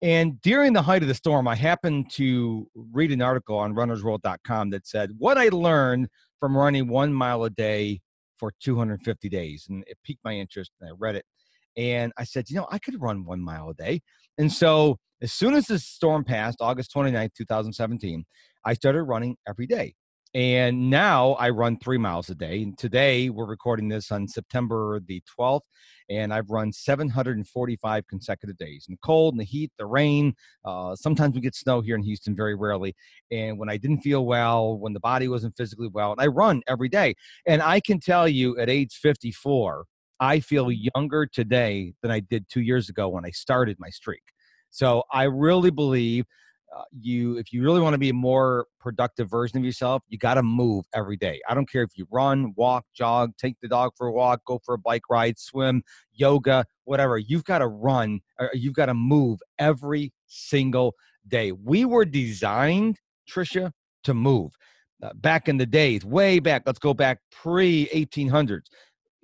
And 0.00 0.40
during 0.40 0.72
the 0.72 0.82
height 0.82 1.02
of 1.02 1.08
the 1.08 1.14
storm, 1.14 1.46
I 1.46 1.54
happened 1.54 2.10
to 2.12 2.68
read 2.74 3.12
an 3.12 3.22
article 3.22 3.56
on 3.56 3.74
runnersworld.com 3.74 4.70
that 4.70 4.86
said, 4.86 5.10
What 5.18 5.38
I 5.38 5.48
learned 5.48 6.08
from 6.40 6.56
running 6.56 6.88
one 6.88 7.14
mile 7.14 7.44
a 7.44 7.50
day 7.50 8.00
for 8.38 8.52
250 8.60 9.28
days. 9.28 9.66
And 9.70 9.84
it 9.86 9.96
piqued 10.04 10.24
my 10.24 10.34
interest, 10.34 10.72
and 10.80 10.90
I 10.90 10.92
read 10.98 11.14
it. 11.14 11.24
And 11.76 12.12
I 12.18 12.24
said, 12.24 12.50
You 12.50 12.56
know, 12.56 12.66
I 12.70 12.78
could 12.78 13.00
run 13.00 13.24
one 13.24 13.40
mile 13.40 13.70
a 13.70 13.74
day. 13.74 14.02
And 14.38 14.52
so 14.52 14.98
as 15.22 15.32
soon 15.32 15.54
as 15.54 15.66
the 15.66 15.78
storm 15.78 16.24
passed, 16.24 16.58
August 16.60 16.92
29th, 16.94 17.34
2017, 17.34 18.24
I 18.64 18.74
started 18.74 19.04
running 19.04 19.36
every 19.48 19.66
day. 19.66 19.94
And 20.34 20.90
now 20.90 21.32
I 21.32 21.50
run 21.50 21.78
three 21.78 21.98
miles 21.98 22.28
a 22.30 22.34
day. 22.34 22.62
And 22.62 22.76
today 22.76 23.28
we're 23.28 23.46
recording 23.46 23.88
this 23.88 24.10
on 24.10 24.26
September 24.26 24.98
the 25.06 25.22
12th, 25.38 25.60
and 26.10 26.32
I've 26.32 26.48
run 26.50 26.72
745 26.72 28.06
consecutive 28.08 28.56
days. 28.56 28.86
In 28.88 28.94
the 28.94 28.98
cold, 29.04 29.34
in 29.34 29.38
the 29.38 29.44
heat, 29.44 29.70
the 29.78 29.86
rain. 29.86 30.34
Uh, 30.64 30.96
sometimes 30.96 31.34
we 31.34 31.40
get 31.40 31.54
snow 31.54 31.82
here 31.82 31.94
in 31.94 32.02
Houston, 32.02 32.34
very 32.34 32.56
rarely. 32.56 32.94
And 33.30 33.58
when 33.58 33.68
I 33.68 33.76
didn't 33.76 34.00
feel 34.00 34.24
well, 34.24 34.76
when 34.78 34.94
the 34.94 35.00
body 35.00 35.28
wasn't 35.28 35.56
physically 35.56 35.88
well, 35.92 36.12
and 36.12 36.20
I 36.20 36.26
run 36.26 36.62
every 36.66 36.88
day. 36.88 37.14
And 37.46 37.62
I 37.62 37.78
can 37.78 38.00
tell 38.00 38.26
you 38.26 38.58
at 38.58 38.70
age 38.70 38.94
54, 38.94 39.84
I 40.18 40.40
feel 40.40 40.72
younger 40.72 41.26
today 41.26 41.92
than 42.02 42.10
I 42.10 42.20
did 42.20 42.46
two 42.48 42.62
years 42.62 42.88
ago 42.88 43.08
when 43.08 43.26
I 43.26 43.30
started 43.30 43.76
my 43.78 43.90
streak. 43.90 44.22
So 44.72 45.04
I 45.12 45.24
really 45.24 45.70
believe 45.70 46.24
uh, 46.74 46.84
you, 46.98 47.36
if 47.36 47.52
you 47.52 47.62
really 47.62 47.80
want 47.82 47.92
to 47.92 47.98
be 47.98 48.08
a 48.08 48.14
more 48.14 48.66
productive 48.80 49.28
version 49.28 49.58
of 49.58 49.64
yourself, 49.64 50.02
you 50.08 50.16
got 50.16 50.34
to 50.34 50.42
move 50.42 50.86
every 50.94 51.18
day. 51.18 51.38
I 51.46 51.54
don't 51.54 51.70
care 51.70 51.82
if 51.82 51.90
you 51.96 52.06
run, 52.10 52.54
walk, 52.56 52.86
jog, 52.94 53.36
take 53.36 53.56
the 53.60 53.68
dog 53.68 53.92
for 53.96 54.06
a 54.06 54.12
walk, 54.12 54.40
go 54.46 54.58
for 54.64 54.74
a 54.74 54.78
bike 54.78 55.02
ride, 55.10 55.38
swim, 55.38 55.82
yoga, 56.14 56.64
whatever. 56.84 57.18
You've 57.18 57.44
got 57.44 57.58
to 57.58 57.68
run 57.68 58.20
or 58.40 58.50
you've 58.54 58.74
got 58.74 58.86
to 58.86 58.94
move 58.94 59.40
every 59.58 60.10
single 60.26 60.94
day. 61.28 61.52
We 61.52 61.84
were 61.84 62.06
designed, 62.06 62.98
Trisha, 63.30 63.72
to 64.04 64.14
move. 64.14 64.52
Uh, 65.02 65.12
back 65.14 65.48
in 65.48 65.58
the 65.58 65.66
days, 65.66 66.04
way 66.04 66.38
back, 66.38 66.62
let's 66.64 66.78
go 66.78 66.94
back 66.94 67.18
pre 67.30 67.88
1800s, 67.92 68.62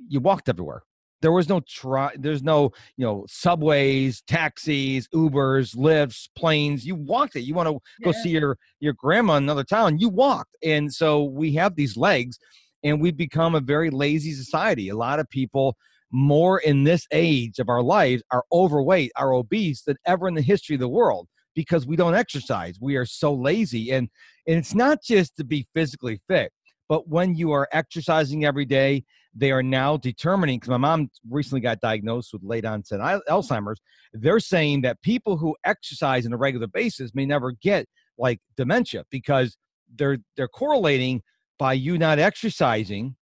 you 0.08 0.20
walked 0.20 0.50
everywhere 0.50 0.82
there 1.20 1.32
was 1.32 1.48
no 1.48 1.60
try 1.60 2.10
there's 2.16 2.42
no 2.42 2.70
you 2.96 3.04
know 3.04 3.24
subways 3.28 4.22
taxis 4.26 5.08
ubers 5.08 5.76
Lyfts 5.76 6.28
planes. 6.36 6.84
You 6.86 6.94
walked 6.94 7.36
it. 7.36 7.42
You 7.42 7.54
want 7.54 7.68
to 7.68 7.78
go 8.04 8.12
see 8.12 8.30
your 8.30 8.56
your 8.80 8.92
grandma 8.92 9.36
in 9.36 9.44
another 9.44 9.64
town. 9.64 9.98
You 9.98 10.08
walked. 10.08 10.56
And 10.62 10.92
so 10.92 11.24
we 11.24 11.52
have 11.54 11.76
these 11.76 11.96
legs 11.96 12.38
and 12.84 13.00
we've 13.00 13.16
become 13.16 13.54
a 13.54 13.60
very 13.60 13.90
lazy 13.90 14.32
society. 14.32 14.88
A 14.88 14.96
lot 14.96 15.18
of 15.18 15.28
people 15.28 15.76
more 16.10 16.58
in 16.60 16.84
this 16.84 17.06
age 17.12 17.58
of 17.58 17.68
our 17.68 17.82
lives 17.82 18.22
are 18.30 18.44
overweight 18.52 19.12
are 19.16 19.34
obese 19.34 19.82
than 19.82 19.96
ever 20.06 20.26
in 20.28 20.34
the 20.34 20.42
history 20.42 20.74
of 20.74 20.80
the 20.80 20.88
world 20.88 21.28
because 21.54 21.86
we 21.86 21.96
don't 21.96 22.14
exercise. 22.14 22.78
We 22.80 22.96
are 22.96 23.06
so 23.06 23.34
lazy. 23.34 23.90
And 23.90 24.08
and 24.46 24.56
it's 24.56 24.74
not 24.74 25.02
just 25.02 25.36
to 25.36 25.44
be 25.44 25.66
physically 25.74 26.20
fit 26.28 26.52
but 26.88 27.08
when 27.08 27.34
you 27.34 27.52
are 27.52 27.68
exercising 27.72 28.44
every 28.44 28.64
day 28.64 29.04
they 29.34 29.52
are 29.52 29.62
now 29.62 29.96
determining 29.96 30.56
because 30.56 30.70
my 30.70 30.76
mom 30.76 31.10
recently 31.28 31.60
got 31.60 31.80
diagnosed 31.80 32.32
with 32.32 32.42
late 32.42 32.64
onset 32.64 33.00
alzheimer's 33.28 33.80
they're 34.12 34.40
saying 34.40 34.82
that 34.82 35.00
people 35.02 35.36
who 35.36 35.54
exercise 35.64 36.26
on 36.26 36.32
a 36.32 36.36
regular 36.36 36.66
basis 36.66 37.14
may 37.14 37.26
never 37.26 37.52
get 37.52 37.86
like 38.18 38.40
dementia 38.56 39.04
because 39.10 39.56
they're 39.96 40.18
they're 40.36 40.48
correlating 40.48 41.22
by 41.58 41.72
you 41.72 41.98
not 41.98 42.18
exercising 42.18 43.16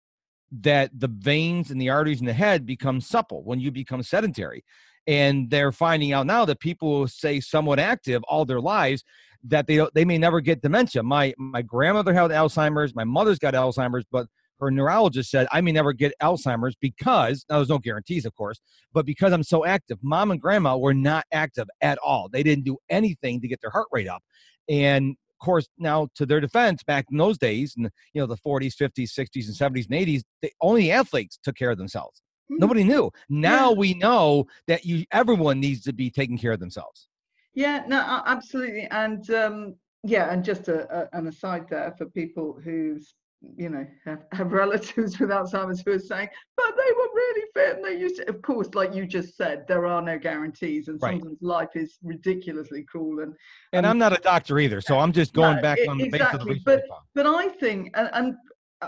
that 0.51 0.91
the 0.99 1.09
veins 1.09 1.71
and 1.71 1.81
the 1.81 1.91
arteries 1.91 2.21
in 2.21 2.27
the 2.27 2.33
head 2.33 2.65
become 2.67 3.01
supple 3.01 3.43
when 3.45 3.61
you 3.61 3.71
become 3.71 4.03
sedentary. 4.03 4.65
And 5.07 5.51
they're 5.51 5.73
finding 5.73 6.13
out 6.13 6.27
now 6.27 6.45
that 6.45 6.61
people 6.61 7.03
who 7.03 7.09
say 7.09 7.41
somewhat 7.41 7.79
active 7.79 8.23
all 8.25 8.45
their 8.45 8.61
lives 8.61 9.05
that 9.47 9.67
they 9.67 9.87
they 9.95 10.05
may 10.05 10.17
never 10.17 10.41
get 10.41 10.63
dementia. 10.63 11.03
My 11.03 11.35
my 11.37 11.61
grandmother 11.61 12.15
had 12.15 12.31
alzheimer's 12.31 12.95
my 12.95 13.05
mother's 13.05 13.39
got 13.39 13.55
alzheimer's 13.55 14.05
but 14.11 14.27
her 14.65 14.71
neurologist 14.71 15.31
said 15.31 15.47
I 15.53 15.61
may 15.61 15.73
never 15.73 15.93
get 15.93 16.13
Alzheimer's 16.23 16.77
because 16.81 17.45
now 17.49 17.57
there's 17.57 17.69
no 17.69 17.79
guarantees, 17.79 18.25
of 18.25 18.35
course, 18.35 18.61
but 18.93 19.07
because 19.07 19.33
I'm 19.33 19.43
so 19.43 19.65
active. 19.65 19.99
Mom 20.03 20.31
and 20.31 20.41
grandma 20.41 20.77
were 20.77 20.95
not 20.95 21.25
active 21.33 21.69
at 21.81 21.99
all. 21.99 22.29
They 22.31 22.43
didn't 22.43 22.65
do 22.65 22.77
anything 22.89 23.41
to 23.41 23.49
get 23.49 23.61
their 23.61 23.71
heart 23.71 23.89
rate 23.93 24.09
up. 24.09 24.23
And 24.69 25.17
of 25.41 25.45
course, 25.45 25.69
now 25.79 26.09
to 26.15 26.27
their 26.27 26.41
defense, 26.41 26.83
back 26.83 27.07
in 27.11 27.19
those 27.19 27.39
days, 27.39 27.75
in 27.77 27.85
you 28.13 28.21
know 28.21 28.27
the 28.27 28.37
40s, 28.37 28.75
50s, 28.77 29.11
60s, 29.13 29.47
and 29.47 29.77
70s, 29.77 29.87
and 29.91 30.07
80s, 30.07 30.23
they, 30.43 30.51
only 30.61 30.91
athletes 30.91 31.39
took 31.43 31.57
care 31.57 31.71
of 31.71 31.79
themselves. 31.79 32.23
Hmm. 32.49 32.57
Nobody 32.59 32.85
knew. 32.85 33.11
Now 33.29 33.71
Yeah. 33.71 33.77
we 33.77 33.95
know 33.95 34.47
that 34.69 34.85
you 34.85 35.05
everyone 35.13 35.61
needs 35.61 35.83
to 35.83 35.93
be 35.93 36.11
taking 36.11 36.39
care 36.39 36.53
of 36.53 36.61
themselves. 36.61 37.09
Yeah, 37.55 37.85
no, 37.87 38.23
absolutely, 38.27 38.89
and 38.91 39.29
um, 39.31 39.75
yeah, 40.03 40.33
and 40.33 40.45
just 40.45 40.69
a, 40.69 40.79
a, 41.03 41.09
an 41.19 41.27
aside 41.29 41.67
there 41.69 41.95
for 41.97 42.07
people 42.07 42.59
who's 42.63 43.15
you 43.57 43.69
know 43.69 43.87
have, 44.05 44.25
have 44.33 44.53
relatives 44.53 45.19
with 45.21 45.31
Alzheimer's 45.31 45.83
who 45.85 45.93
are 45.93 45.99
saying, 45.99 46.29
but 46.57 46.73
they 46.77 46.93
were 46.97 47.09
really 47.15 47.43
fit 47.55 47.77
and 47.77 47.85
they 47.85 47.99
used 47.99 48.17
to. 48.17 48.29
Of 48.29 48.43
course, 48.43 48.69
like 48.75 48.95
you 48.95 49.07
just 49.07 49.37
said, 49.37 49.65
there 49.69 49.87
are 49.87 50.03
no 50.03 50.19
guarantees, 50.19 50.89
and 50.89 51.01
Right. 51.03 51.21
sometimes 51.21 51.39
life 51.43 51.71
is 51.75 51.99
ridiculously 52.03 52.83
cruel. 52.85 53.21
And 53.21 53.35
And 53.73 53.87
Um, 53.87 53.91
I'm 53.93 53.99
not 53.99 54.13
a 54.13 54.21
doctor 54.23 54.59
either, 54.59 54.81
so 54.81 54.99
I'm 54.99 55.13
just 55.13 55.35
going 55.35 55.57
No, 55.57 55.63
back 55.63 55.79
e- 55.79 55.87
on 55.89 55.99
the 55.99 56.09
basis 56.11 56.33
of 56.35 56.41
the 56.41 56.47
research. 56.53 56.83
but- 56.89 56.99
but 57.15 57.27
I 57.27 57.49
think, 57.49 57.91
and, 57.95 58.11
and 58.13 58.35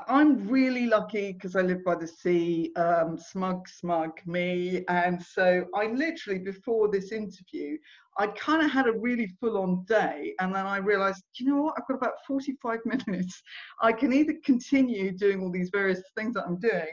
I'm 0.08 0.46
really 0.48 0.86
lucky 0.86 1.32
because 1.32 1.56
I 1.56 1.62
live 1.62 1.84
by 1.84 1.94
the 1.94 2.06
sea. 2.06 2.72
Um, 2.76 3.16
smug, 3.18 3.68
smug 3.68 4.20
me, 4.26 4.84
and 4.88 5.22
so 5.22 5.64
I 5.74 5.86
literally 5.86 6.40
before 6.40 6.90
this 6.90 7.12
interview, 7.12 7.78
I 8.18 8.28
kind 8.28 8.64
of 8.64 8.70
had 8.70 8.88
a 8.88 8.92
really 8.92 9.28
full-on 9.40 9.84
day, 9.86 10.34
and 10.40 10.54
then 10.54 10.66
I 10.66 10.78
realised, 10.78 11.22
you 11.38 11.46
know 11.46 11.62
what? 11.62 11.74
I've 11.78 11.86
got 11.86 11.96
about 11.96 12.24
45 12.26 12.80
minutes. 13.06 13.42
I 13.80 13.92
can 13.92 14.12
either 14.12 14.34
continue 14.44 15.12
doing 15.12 15.40
all 15.40 15.50
these 15.50 15.70
various 15.70 16.02
things 16.16 16.34
that 16.34 16.44
I'm 16.46 16.58
doing. 16.58 16.88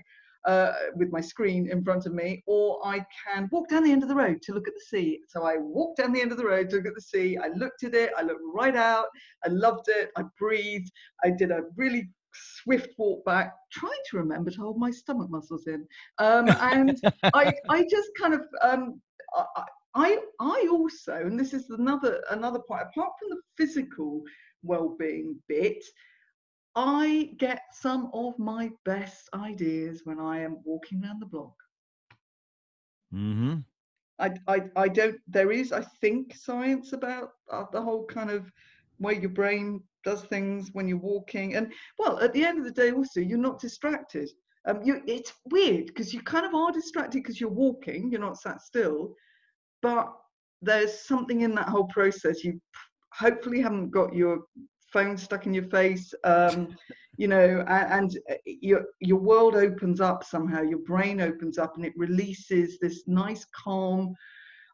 Uh, 0.45 0.73
with 0.95 1.09
my 1.09 1.21
screen 1.21 1.69
in 1.71 1.81
front 1.85 2.05
of 2.05 2.13
me, 2.13 2.43
or 2.47 2.85
I 2.85 3.05
can 3.25 3.47
walk 3.50 3.69
down 3.69 3.85
the 3.85 3.93
end 3.93 4.03
of 4.03 4.09
the 4.09 4.15
road 4.15 4.41
to 4.41 4.51
look 4.51 4.67
at 4.67 4.73
the 4.73 4.81
sea. 4.81 5.21
So 5.25 5.43
I 5.43 5.55
walked 5.55 6.00
down 6.00 6.12
the 6.12 6.21
end 6.21 6.33
of 6.33 6.38
the 6.38 6.45
road 6.45 6.69
to 6.69 6.75
look 6.75 6.88
at 6.88 6.95
the 6.95 7.01
sea. 7.01 7.38
I 7.38 7.47
looked 7.55 7.85
at 7.85 7.93
it. 7.93 8.12
I 8.17 8.23
looked 8.23 8.41
right 8.53 8.75
out. 8.75 9.05
I 9.45 9.47
loved 9.47 9.88
it. 9.88 10.12
I 10.17 10.23
breathed. 10.38 10.91
I 11.23 11.29
did 11.29 11.51
a 11.51 11.62
really 11.77 12.09
swift 12.33 12.89
walk 12.97 13.23
back, 13.25 13.53
trying 13.71 13.91
to 14.09 14.17
remember 14.17 14.51
to 14.51 14.61
hold 14.61 14.77
my 14.77 14.91
stomach 14.91 15.29
muscles 15.29 15.67
in. 15.67 15.85
Um, 16.19 16.49
and 16.49 16.99
I, 17.33 17.53
I 17.69 17.83
just 17.89 18.09
kind 18.19 18.33
of, 18.33 18.41
um, 18.61 19.01
I, 19.35 19.63
I, 19.95 20.17
I 20.39 20.67
also, 20.71 21.15
and 21.15 21.39
this 21.39 21.53
is 21.53 21.69
another 21.69 22.23
another 22.31 22.59
point. 22.67 22.81
Apart 22.81 23.11
from 23.19 23.29
the 23.29 23.41
physical 23.57 24.23
well-being 24.63 25.35
bit, 25.47 25.83
I 26.75 27.33
get 27.37 27.61
some 27.71 28.09
of 28.13 28.37
my 28.39 28.71
best 28.85 29.29
ideas 29.35 30.01
when 30.05 30.19
I 30.19 30.41
am 30.41 30.57
walking 30.63 31.03
around 31.03 31.21
the 31.21 31.27
block. 31.27 31.53
Mm-hmm. 33.13 33.59
I, 34.19 34.31
I, 34.47 34.61
I 34.75 34.87
don't, 34.87 35.17
there 35.27 35.51
is, 35.51 35.71
I 35.71 35.81
think, 35.81 36.35
science 36.35 36.93
about 36.93 37.31
uh, 37.51 37.65
the 37.71 37.81
whole 37.81 38.05
kind 38.05 38.31
of 38.31 38.51
way 38.99 39.19
your 39.19 39.29
brain 39.29 39.81
does 40.03 40.24
things 40.24 40.69
when 40.74 40.88
you're 40.88 40.98
walking. 40.98 41.55
And 41.55 41.72
well, 42.00 42.19
at 42.19 42.33
the 42.33 42.43
end 42.45 42.60
of 42.60 42.65
the 42.65 42.72
day, 42.72 42.91
also, 42.91 43.19
you're 43.19 43.38
not 43.38 43.60
distracted. 43.60 44.29
Um, 44.65 44.81
you, 44.83 45.01
it's 45.07 45.33
weird 45.50 45.88
because 45.88 46.13
you 46.13 46.22
kind 46.22 46.45
of 46.45 46.53
are 46.53 46.72
distracted 46.72 47.22
because 47.22 47.39
you're 47.39 47.50
walking, 47.50 48.10
you're 48.12 48.22
not 48.22 48.39
sat 48.39 48.62
still, 48.62 49.13
but 49.81 50.13
there's 50.62 51.01
something 51.05 51.41
in 51.41 51.53
that 51.55 51.67
whole 51.67 51.88
process. 51.88 52.43
You 52.43 52.60
hopefully 53.13 53.62
haven't 53.62 53.91
got 53.91 54.15
your 54.15 54.39
phone 54.91 55.17
stuck 55.17 55.45
in 55.45 55.53
your 55.53 55.65
face. 55.65 56.13
Um, 56.24 56.75
you 57.17 57.27
know, 57.27 57.63
a- 57.67 57.93
and, 57.93 58.17
uh, 58.29 58.36
your 58.45 58.86
your 59.01 59.19
world 59.19 59.55
opens 59.55 60.00
up 60.00 60.24
somehow. 60.24 60.62
Your 60.62 60.79
brain 60.79 61.19
opens 61.22 61.57
up, 61.57 61.75
and 61.75 61.86
it 61.86 61.93
releases 61.98 62.79
this 62.79 63.03
nice, 63.07 63.45
calm, 63.53 64.15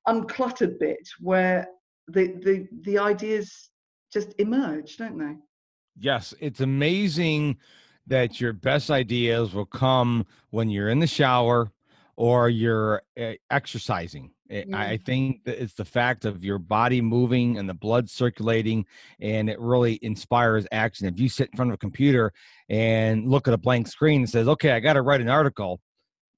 uncluttered 0.07 0.79
bit 0.79 1.07
where 1.19 1.67
the 2.09 2.33
the 2.43 2.67
the 2.83 2.97
ideas 2.97 3.68
just 4.11 4.33
emerge, 4.39 4.97
don't 4.97 5.17
they? 5.17 5.35
Yes, 5.99 6.33
it's 6.39 6.61
amazing 6.61 7.57
that 8.07 8.39
your 8.41 8.53
best 8.53 8.89
ideas 8.89 9.53
will 9.53 9.65
come 9.65 10.25
when 10.49 10.69
you're 10.69 10.89
in 10.89 10.99
the 10.99 11.07
shower 11.07 11.71
or 12.15 12.49
you're 12.49 13.01
uh, 13.19 13.33
exercising. 13.51 14.31
I- 14.51 14.65
I 14.73 14.97
think 14.97 15.43
that 15.43 15.61
it's 15.61 15.75
the 15.75 15.85
fact 15.85 16.25
of 16.25 16.43
your 16.43 16.57
body 16.57 17.01
moving 17.01 17.57
and 17.57 17.69
the 17.69 17.73
blood 17.75 18.09
circulating, 18.09 18.85
and 19.19 19.47
it 19.49 19.59
really 19.59 19.99
inspires 20.01 20.65
action. 20.71 21.07
If 21.07 21.19
you 21.19 21.29
sit 21.29 21.49
in 21.51 21.55
front 21.55 21.69
of 21.71 21.75
a 21.75 21.77
computer 21.77 22.33
and 22.67 23.29
look 23.29 23.47
at 23.47 23.53
a 23.53 23.57
blank 23.59 23.87
screen 23.87 24.21
and 24.21 24.29
says, 24.29 24.47
"Okay, 24.47 24.71
I 24.71 24.79
got 24.79 24.93
to 24.93 25.01
write 25.03 25.21
an 25.21 25.29
article," 25.29 25.81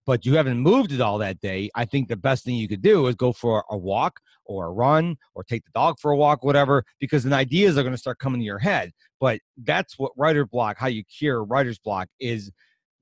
but 0.05 0.25
you 0.25 0.36
haven't 0.36 0.60
moved 0.60 0.91
it 0.91 1.01
all 1.01 1.17
that 1.20 1.39
day, 1.39 1.70
I 1.75 1.86
think 1.86 2.08
the 2.08 2.15
best 2.15 2.43
thing 2.43 2.55
you 2.55 2.67
could 2.67 2.81
do 2.81 3.08
is 3.08 3.15
go 3.15 3.31
for 3.34 3.63
a 3.70 3.77
walk 3.77 4.20
or 4.46 4.67
a 4.67 4.72
run 4.72 5.15
or 5.36 5.43
take 5.43 5.63
the 5.65 5.72
dog 5.74 6.00
for 6.00 6.12
a 6.12 6.17
walk, 6.17 6.43
whatever, 6.43 6.84
because 7.00 7.24
then 7.24 7.34
ideas 7.34 7.77
are 7.77 7.84
going 7.84 7.93
to 7.93 8.00
start 8.00 8.20
coming 8.20 8.39
to 8.39 8.46
your 8.46 8.60
head. 8.60 8.91
But 9.20 9.39
that's 9.58 10.00
what 10.00 10.12
writer 10.17 10.46
block, 10.46 10.77
how 10.77 10.88
you 10.88 11.03
cure 11.03 11.43
writer's 11.43 11.79
block 11.79 12.08
is 12.20 12.51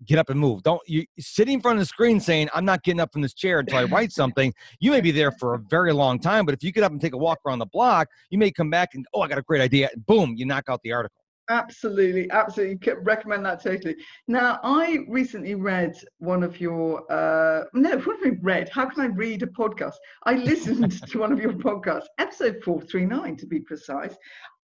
get 0.05 0.17
up 0.17 0.29
and 0.29 0.39
move. 0.39 0.63
Don't 0.63 0.81
you 0.87 1.05
sitting 1.19 1.55
in 1.55 1.61
front 1.61 1.77
of 1.77 1.81
the 1.81 1.85
screen 1.85 2.19
saying, 2.19 2.49
I'm 2.53 2.65
not 2.65 2.83
getting 2.83 2.99
up 3.01 3.11
from 3.11 3.21
this 3.21 3.33
chair 3.33 3.59
until 3.59 3.77
I 3.77 3.83
write 3.85 4.11
something. 4.11 4.53
You 4.79 4.91
may 4.91 5.01
be 5.01 5.11
there 5.11 5.31
for 5.31 5.55
a 5.55 5.59
very 5.59 5.93
long 5.93 6.19
time, 6.19 6.45
but 6.45 6.53
if 6.53 6.63
you 6.63 6.71
get 6.71 6.83
up 6.83 6.91
and 6.91 7.01
take 7.01 7.13
a 7.13 7.17
walk 7.17 7.39
around 7.45 7.59
the 7.59 7.65
block, 7.65 8.07
you 8.29 8.37
may 8.37 8.51
come 8.51 8.69
back 8.69 8.89
and, 8.93 9.05
oh, 9.13 9.21
I 9.21 9.27
got 9.27 9.37
a 9.37 9.43
great 9.43 9.61
idea. 9.61 9.89
And 9.93 10.05
boom, 10.05 10.35
you 10.37 10.45
knock 10.45 10.65
out 10.69 10.81
the 10.83 10.91
article. 10.91 11.18
Absolutely, 11.49 12.29
absolutely. 12.29 12.93
Recommend 13.01 13.43
that 13.45 13.63
totally. 13.63 13.95
Now, 14.27 14.59
I 14.63 14.99
recently 15.07 15.55
read 15.55 15.97
one 16.19 16.43
of 16.43 16.61
your, 16.61 17.11
uh, 17.11 17.65
no, 17.73 17.97
what 17.97 18.23
have 18.23 18.33
I 18.33 18.37
read? 18.41 18.69
How 18.69 18.87
can 18.87 19.01
I 19.01 19.07
read 19.07 19.41
a 19.41 19.47
podcast? 19.47 19.95
I 20.25 20.35
listened 20.35 21.01
to 21.09 21.19
one 21.19 21.31
of 21.31 21.39
your 21.39 21.53
podcasts, 21.67 22.05
episode 22.19 22.61
439 22.63 23.35
to 23.37 23.47
be 23.47 23.59
precise, 23.61 24.15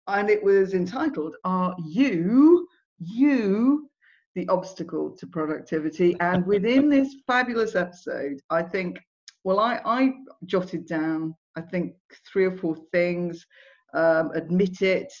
and 0.07 0.29
it 0.31 0.43
was 0.43 0.73
entitled, 0.73 1.35
Are 1.43 1.75
You, 1.85 2.67
You, 2.97 3.87
the 4.33 4.47
Obstacle 4.49 5.11
to 5.17 5.27
Productivity? 5.27 6.17
And 6.19 6.43
within 6.47 6.89
this 6.89 7.15
fabulous 7.27 7.75
episode, 7.75 8.41
I 8.49 8.63
think, 8.63 8.99
well, 9.43 9.59
I, 9.59 9.81
I 9.85 10.13
jotted 10.45 10.87
down, 10.87 11.35
I 11.55 11.61
think, 11.61 11.93
three 12.31 12.45
or 12.45 12.57
four 12.57 12.75
things, 12.91 13.45
um, 13.93 14.31
admit 14.33 14.81
it, 14.81 15.13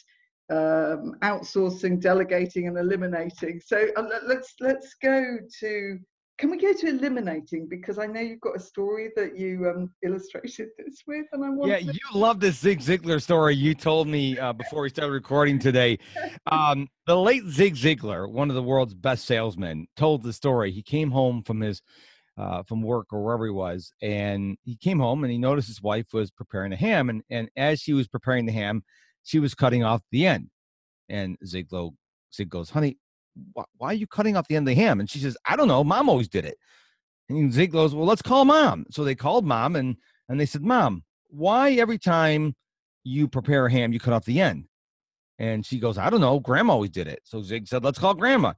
um, 0.51 1.15
outsourcing, 1.21 1.99
delegating, 1.99 2.67
and 2.67 2.77
eliminating. 2.77 3.61
So 3.65 3.87
uh, 3.95 4.01
let- 4.01 4.27
let's 4.27 4.53
let's 4.59 4.95
go 5.01 5.37
to. 5.59 5.99
Can 6.37 6.49
we 6.49 6.57
go 6.57 6.73
to 6.73 6.87
eliminating 6.87 7.67
because 7.69 7.99
I 7.99 8.07
know 8.07 8.19
you've 8.19 8.41
got 8.41 8.55
a 8.55 8.59
story 8.59 9.11
that 9.15 9.37
you 9.37 9.69
um, 9.69 9.91
illustrated 10.03 10.69
this 10.77 11.03
with, 11.07 11.27
and 11.31 11.45
I 11.45 11.49
want. 11.49 11.71
Yeah, 11.71 11.77
you 11.77 11.99
love 12.13 12.39
this 12.39 12.57
Zig 12.57 12.79
Ziglar 12.79 13.21
story 13.21 13.55
you 13.55 13.75
told 13.75 14.07
me 14.07 14.37
uh, 14.37 14.51
before 14.51 14.81
we 14.81 14.89
started 14.89 15.11
recording 15.11 15.59
today. 15.59 15.97
Um, 16.47 16.87
the 17.05 17.15
late 17.15 17.45
Zig 17.45 17.75
Ziglar, 17.75 18.29
one 18.29 18.49
of 18.49 18.55
the 18.55 18.63
world's 18.63 18.95
best 18.95 19.25
salesmen, 19.25 19.87
told 19.95 20.23
the 20.23 20.33
story. 20.33 20.71
He 20.71 20.81
came 20.81 21.11
home 21.11 21.43
from 21.43 21.61
his 21.61 21.81
uh, 22.37 22.63
from 22.63 22.81
work 22.81 23.07
or 23.13 23.23
wherever 23.23 23.45
he 23.45 23.51
was, 23.51 23.93
and 24.01 24.57
he 24.63 24.75
came 24.75 24.99
home 24.99 25.23
and 25.23 25.31
he 25.31 25.37
noticed 25.37 25.67
his 25.67 25.81
wife 25.81 26.07
was 26.11 26.31
preparing 26.31 26.73
a 26.73 26.75
ham, 26.75 27.09
and 27.09 27.21
and 27.29 27.49
as 27.55 27.79
she 27.79 27.93
was 27.93 28.07
preparing 28.07 28.45
the 28.45 28.51
ham, 28.51 28.83
she 29.23 29.39
was 29.39 29.53
cutting 29.53 29.83
off 29.83 30.01
the 30.11 30.25
end. 30.25 30.49
And 31.09 31.37
Zig 31.45 31.69
goes, 31.69 32.69
"Honey, 32.69 32.97
wh- 33.57 33.63
why 33.77 33.87
are 33.89 33.93
you 33.93 34.07
cutting 34.07 34.37
off 34.37 34.47
the 34.47 34.55
end 34.55 34.67
of 34.67 34.75
the 34.75 34.81
ham?" 34.81 34.99
And 34.99 35.09
she 35.09 35.19
says, 35.19 35.37
"I 35.45 35.55
don't 35.55 35.67
know. 35.67 35.83
Mom 35.83 36.09
always 36.09 36.29
did 36.29 36.45
it." 36.45 36.57
And 37.37 37.53
Zig 37.53 37.71
goes, 37.71 37.95
Well, 37.95 38.05
let's 38.05 38.21
call 38.21 38.45
mom. 38.45 38.85
So 38.91 39.03
they 39.03 39.15
called 39.15 39.45
mom 39.45 39.75
and 39.75 39.95
and 40.29 40.39
they 40.39 40.45
said, 40.45 40.63
Mom, 40.63 41.03
why 41.29 41.71
every 41.73 41.97
time 41.97 42.55
you 43.03 43.27
prepare 43.27 43.65
a 43.65 43.71
ham, 43.71 43.91
you 43.93 43.99
cut 43.99 44.13
off 44.13 44.25
the 44.25 44.41
end? 44.41 44.65
And 45.39 45.65
she 45.65 45.79
goes, 45.79 45.97
I 45.97 46.09
don't 46.09 46.21
know. 46.21 46.39
Grandma 46.39 46.73
always 46.73 46.91
did 46.91 47.07
it. 47.07 47.19
So 47.23 47.41
Zig 47.41 47.67
said, 47.67 47.83
Let's 47.83 47.99
call 47.99 48.13
grandma. 48.13 48.53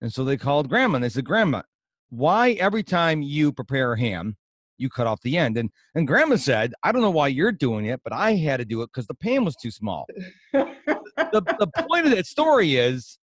And 0.00 0.12
so 0.12 0.24
they 0.24 0.36
called 0.36 0.68
grandma 0.68 0.96
and 0.96 1.04
they 1.04 1.08
said, 1.08 1.24
Grandma, 1.24 1.62
why 2.10 2.52
every 2.52 2.82
time 2.82 3.22
you 3.22 3.52
prepare 3.52 3.92
a 3.94 3.98
ham, 3.98 4.36
you 4.78 4.88
cut 4.88 5.06
off 5.06 5.20
the 5.22 5.36
end? 5.36 5.56
And 5.56 5.70
and 5.94 6.06
grandma 6.06 6.36
said, 6.36 6.74
I 6.82 6.92
don't 6.92 7.02
know 7.02 7.10
why 7.10 7.28
you're 7.28 7.52
doing 7.52 7.86
it, 7.86 8.00
but 8.04 8.12
I 8.12 8.34
had 8.34 8.58
to 8.58 8.64
do 8.64 8.82
it 8.82 8.90
because 8.92 9.06
the 9.06 9.14
pan 9.14 9.44
was 9.44 9.56
too 9.56 9.70
small. 9.70 10.06
the, 10.52 11.56
the 11.58 11.84
point 11.88 12.06
of 12.06 12.12
that 12.12 12.26
story 12.26 12.76
is 12.76 13.18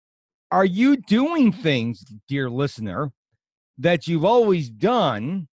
are 0.50 0.64
you 0.64 0.96
doing 0.96 1.52
things, 1.52 2.04
dear 2.28 2.50
listener, 2.50 3.12
that 3.78 4.08
you've 4.08 4.24
always 4.24 4.68
done, 4.68 5.48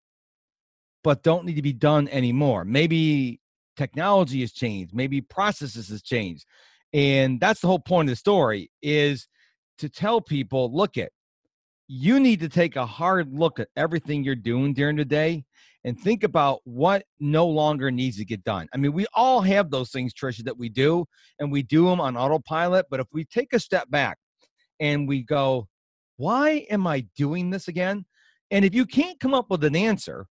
but 1.03 1.23
don't 1.23 1.45
need 1.45 1.55
to 1.55 1.61
be 1.61 1.73
done 1.73 2.07
anymore? 2.09 2.63
Maybe 2.63 3.39
technology 3.75 4.41
has 4.41 4.53
changed, 4.53 4.93
maybe 4.93 5.21
processes 5.21 5.89
has 5.89 6.01
changed. 6.01 6.45
And 6.93 7.39
that's 7.41 7.59
the 7.59 7.67
whole 7.67 7.79
point 7.79 8.09
of 8.09 8.13
the 8.13 8.17
story 8.17 8.71
is 8.81 9.27
to 9.79 9.89
tell 9.89 10.21
people, 10.21 10.73
look 10.73 10.97
at 10.97 11.11
you 11.87 12.19
need 12.19 12.39
to 12.39 12.49
take 12.49 12.77
a 12.77 12.85
hard 12.85 13.31
look 13.31 13.59
at 13.59 13.67
everything 13.75 14.23
you're 14.23 14.35
doing 14.35 14.73
during 14.73 14.95
the 14.95 15.05
day 15.05 15.43
and 15.85 15.97
think 15.99 16.23
about 16.23 16.61
what 16.63 17.05
no 17.19 17.45
longer 17.45 17.91
needs 17.91 18.17
to 18.17 18.25
get 18.25 18.43
done. 18.43 18.67
I 18.73 18.77
mean, 18.77 18.91
we 18.91 19.05
all 19.13 19.39
have 19.41 19.69
those 19.69 19.91
things, 19.91 20.15
Trisha, 20.15 20.43
that 20.43 20.57
we 20.57 20.67
do, 20.67 21.05
and 21.39 21.51
we 21.51 21.61
do 21.61 21.85
them 21.85 22.01
on 22.01 22.17
autopilot. 22.17 22.87
But 22.89 22.99
if 22.99 23.07
we 23.13 23.23
take 23.23 23.53
a 23.53 23.59
step 23.59 23.89
back 23.91 24.17
and 24.79 25.07
we 25.07 25.21
go, 25.21 25.67
why 26.17 26.65
am 26.71 26.87
I 26.87 27.05
doing 27.15 27.51
this 27.51 27.67
again? 27.67 28.03
And 28.49 28.65
if 28.65 28.73
you 28.73 28.85
can't 28.85 29.19
come 29.19 29.35
up 29.35 29.51
with 29.51 29.63
an 29.63 29.75
answer, 29.75 30.25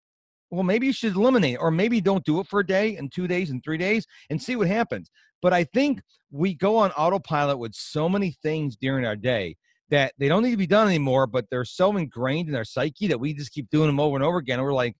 well, 0.50 0.62
maybe 0.62 0.86
you 0.86 0.92
should 0.92 1.16
eliminate, 1.16 1.58
or 1.60 1.70
maybe 1.70 2.00
don't 2.00 2.24
do 2.24 2.40
it 2.40 2.46
for 2.46 2.60
a 2.60 2.66
day 2.66 2.96
and 2.96 3.12
two 3.12 3.28
days 3.28 3.50
and 3.50 3.62
three 3.62 3.78
days 3.78 4.06
and 4.30 4.42
see 4.42 4.56
what 4.56 4.68
happens. 4.68 5.10
But 5.42 5.52
I 5.52 5.64
think 5.64 6.00
we 6.30 6.54
go 6.54 6.76
on 6.78 6.92
autopilot 6.92 7.58
with 7.58 7.74
so 7.74 8.08
many 8.08 8.36
things 8.42 8.76
during 8.76 9.04
our 9.04 9.16
day 9.16 9.56
that 9.90 10.14
they 10.18 10.28
don't 10.28 10.42
need 10.42 10.52
to 10.52 10.56
be 10.56 10.66
done 10.66 10.88
anymore, 10.88 11.26
but 11.26 11.44
they're 11.50 11.66
so 11.66 11.94
ingrained 11.98 12.48
in 12.48 12.54
our 12.54 12.64
psyche 12.64 13.08
that 13.08 13.20
we 13.20 13.34
just 13.34 13.52
keep 13.52 13.68
doing 13.68 13.88
them 13.88 14.00
over 14.00 14.16
and 14.16 14.24
over 14.24 14.38
again. 14.38 14.58
And 14.58 14.64
we're 14.64 14.72
like, 14.72 14.96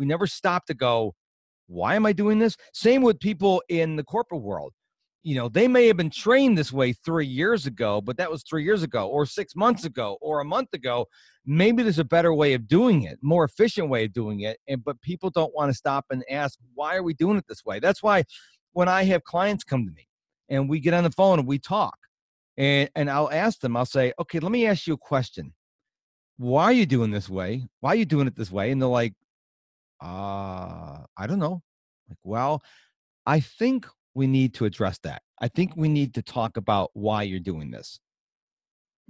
we 0.00 0.06
never 0.06 0.26
stop 0.26 0.64
to 0.64 0.74
go, 0.74 1.14
why 1.66 1.94
am 1.94 2.06
I 2.06 2.12
doing 2.12 2.38
this? 2.38 2.56
Same 2.72 3.02
with 3.02 3.20
people 3.20 3.62
in 3.68 3.96
the 3.96 4.02
corporate 4.02 4.40
world. 4.40 4.72
You 5.22 5.34
know, 5.34 5.50
they 5.50 5.68
may 5.68 5.86
have 5.88 5.98
been 5.98 6.08
trained 6.08 6.56
this 6.56 6.72
way 6.72 6.94
three 6.94 7.26
years 7.26 7.66
ago, 7.66 8.00
but 8.00 8.16
that 8.16 8.30
was 8.30 8.42
three 8.42 8.64
years 8.64 8.82
ago, 8.82 9.06
or 9.06 9.26
six 9.26 9.54
months 9.54 9.84
ago, 9.84 10.16
or 10.22 10.40
a 10.40 10.44
month 10.46 10.70
ago. 10.72 11.06
Maybe 11.44 11.82
there's 11.82 11.98
a 11.98 12.04
better 12.04 12.32
way 12.32 12.54
of 12.54 12.66
doing 12.66 13.02
it, 13.02 13.18
more 13.20 13.44
efficient 13.44 13.90
way 13.90 14.06
of 14.06 14.14
doing 14.14 14.40
it. 14.40 14.56
And 14.66 14.82
but 14.82 15.00
people 15.02 15.28
don't 15.28 15.54
want 15.54 15.70
to 15.70 15.74
stop 15.74 16.06
and 16.08 16.24
ask, 16.30 16.58
why 16.74 16.96
are 16.96 17.02
we 17.02 17.12
doing 17.12 17.36
it 17.36 17.44
this 17.46 17.66
way? 17.66 17.78
That's 17.78 18.02
why 18.02 18.24
when 18.72 18.88
I 18.88 19.04
have 19.04 19.22
clients 19.24 19.62
come 19.62 19.84
to 19.84 19.92
me 19.92 20.08
and 20.48 20.70
we 20.70 20.80
get 20.80 20.94
on 20.94 21.04
the 21.04 21.10
phone 21.10 21.38
and 21.38 21.46
we 21.46 21.58
talk, 21.58 21.98
and 22.56 22.88
and 22.96 23.10
I'll 23.10 23.30
ask 23.30 23.60
them, 23.60 23.76
I'll 23.76 23.84
say, 23.84 24.14
okay, 24.18 24.38
let 24.38 24.50
me 24.50 24.66
ask 24.66 24.86
you 24.86 24.94
a 24.94 24.98
question. 24.98 25.52
Why 26.38 26.64
are 26.64 26.72
you 26.72 26.86
doing 26.86 27.10
this 27.10 27.28
way? 27.28 27.66
Why 27.80 27.90
are 27.90 27.96
you 27.96 28.06
doing 28.06 28.26
it 28.26 28.34
this 28.34 28.50
way? 28.50 28.70
And 28.70 28.80
they're 28.80 28.88
like, 28.88 29.12
uh, 30.02 31.04
I 31.16 31.26
don't 31.26 31.38
know. 31.38 31.62
Like, 32.08 32.18
well, 32.24 32.62
I 33.26 33.40
think 33.40 33.86
we 34.14 34.26
need 34.26 34.54
to 34.54 34.64
address 34.64 34.98
that. 35.04 35.22
I 35.40 35.48
think 35.48 35.72
we 35.76 35.88
need 35.88 36.14
to 36.14 36.22
talk 36.22 36.56
about 36.56 36.90
why 36.94 37.22
you're 37.22 37.40
doing 37.40 37.70
this. 37.70 38.00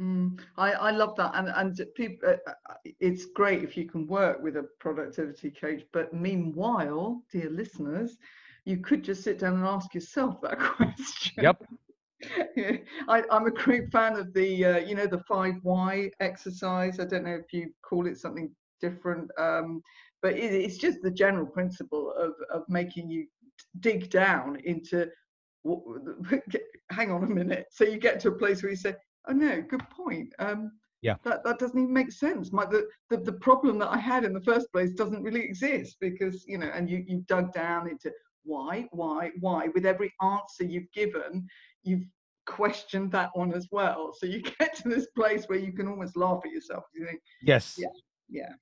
Mm, 0.00 0.40
I, 0.56 0.72
I 0.72 0.90
love 0.92 1.14
that, 1.16 1.32
and 1.34 1.48
and 1.48 1.78
people, 1.94 2.30
uh, 2.30 2.50
uh, 2.50 2.74
it's 3.00 3.26
great 3.26 3.62
if 3.62 3.76
you 3.76 3.84
can 3.84 4.06
work 4.06 4.42
with 4.42 4.56
a 4.56 4.62
productivity 4.78 5.50
coach. 5.50 5.82
But 5.92 6.14
meanwhile, 6.14 7.22
dear 7.30 7.50
listeners, 7.50 8.16
you 8.64 8.78
could 8.78 9.04
just 9.04 9.22
sit 9.22 9.38
down 9.38 9.54
and 9.54 9.66
ask 9.66 9.94
yourself 9.94 10.40
that 10.40 10.58
question. 10.76 11.44
Yep. 11.44 11.64
I, 13.08 13.22
am 13.30 13.46
a 13.46 13.50
great 13.50 13.90
fan 13.90 14.16
of 14.16 14.32
the, 14.32 14.64
uh, 14.64 14.78
you 14.78 14.94
know, 14.94 15.06
the 15.06 15.22
five 15.28 15.54
why 15.62 16.10
exercise. 16.20 16.98
I 16.98 17.04
don't 17.04 17.24
know 17.24 17.34
if 17.34 17.52
you 17.52 17.70
call 17.82 18.06
it 18.06 18.18
something 18.18 18.50
different, 18.80 19.30
um, 19.38 19.82
but 20.22 20.34
it, 20.34 20.52
it's 20.52 20.78
just 20.78 20.98
the 21.02 21.10
general 21.10 21.46
principle 21.46 22.12
of 22.16 22.32
of 22.52 22.62
making 22.68 23.10
you 23.10 23.26
dig 23.80 24.10
down 24.10 24.56
into. 24.64 25.08
Hang 26.90 27.10
on 27.10 27.22
a 27.22 27.26
minute. 27.26 27.66
So 27.70 27.84
you 27.84 27.98
get 27.98 28.18
to 28.20 28.28
a 28.28 28.32
place 28.32 28.62
where 28.62 28.70
you 28.70 28.76
say, 28.76 28.96
"Oh 29.28 29.32
no, 29.32 29.62
good 29.62 29.86
point." 29.90 30.32
Um, 30.38 30.72
yeah 31.02 31.16
that, 31.24 31.42
that 31.44 31.58
doesn't 31.58 31.78
even 31.78 31.92
make 31.92 32.12
sense 32.12 32.52
my 32.52 32.64
the, 32.64 32.86
the 33.08 33.16
the 33.18 33.32
problem 33.32 33.78
that 33.78 33.88
i 33.88 33.98
had 33.98 34.24
in 34.24 34.32
the 34.32 34.40
first 34.40 34.70
place 34.72 34.92
doesn't 34.92 35.22
really 35.22 35.42
exist 35.42 35.96
because 36.00 36.44
you 36.46 36.58
know 36.58 36.70
and 36.74 36.88
you 36.88 37.04
you 37.06 37.22
dug 37.26 37.52
down 37.52 37.88
into 37.88 38.12
why 38.44 38.86
why 38.92 39.30
why 39.40 39.68
with 39.74 39.86
every 39.86 40.12
answer 40.22 40.64
you've 40.64 40.90
given 40.92 41.46
you've 41.82 42.04
questioned 42.46 43.12
that 43.12 43.30
one 43.34 43.52
as 43.52 43.68
well 43.70 44.12
so 44.16 44.26
you 44.26 44.42
get 44.58 44.74
to 44.74 44.88
this 44.88 45.06
place 45.16 45.44
where 45.46 45.58
you 45.58 45.72
can 45.72 45.88
almost 45.88 46.16
laugh 46.16 46.40
at 46.44 46.50
yourself 46.50 46.84
you 46.94 47.06
think 47.06 47.20
yes 47.42 47.76
yeah 47.78 47.86
yeah 48.28 48.52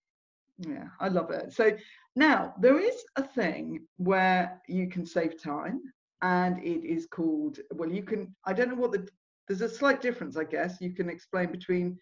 yeah 0.59 0.85
i 1.01 1.09
love 1.09 1.31
it 1.31 1.53
so 1.53 1.77
now 2.17 2.55
there 2.61 2.79
is 2.79 3.05
a 3.17 3.23
thing 3.23 3.81
where 3.97 4.61
you 4.67 4.89
can 4.89 5.07
save 5.07 5.41
time 5.41 5.81
and 6.23 6.59
it 6.59 6.85
is 6.85 7.07
called 7.07 7.59
well 7.75 7.91
you 7.91 8.03
can 8.03 8.35
i 8.45 8.53
don't 8.53 8.69
know 8.69 8.75
what 8.75 8.93
the 8.93 9.09
there's 9.47 9.61
a 9.61 9.69
slight 9.69 10.01
difference 10.01 10.37
i 10.37 10.45
guess 10.45 10.81
you 10.81 10.93
can 10.93 11.09
explain 11.09 11.51
between 11.51 11.97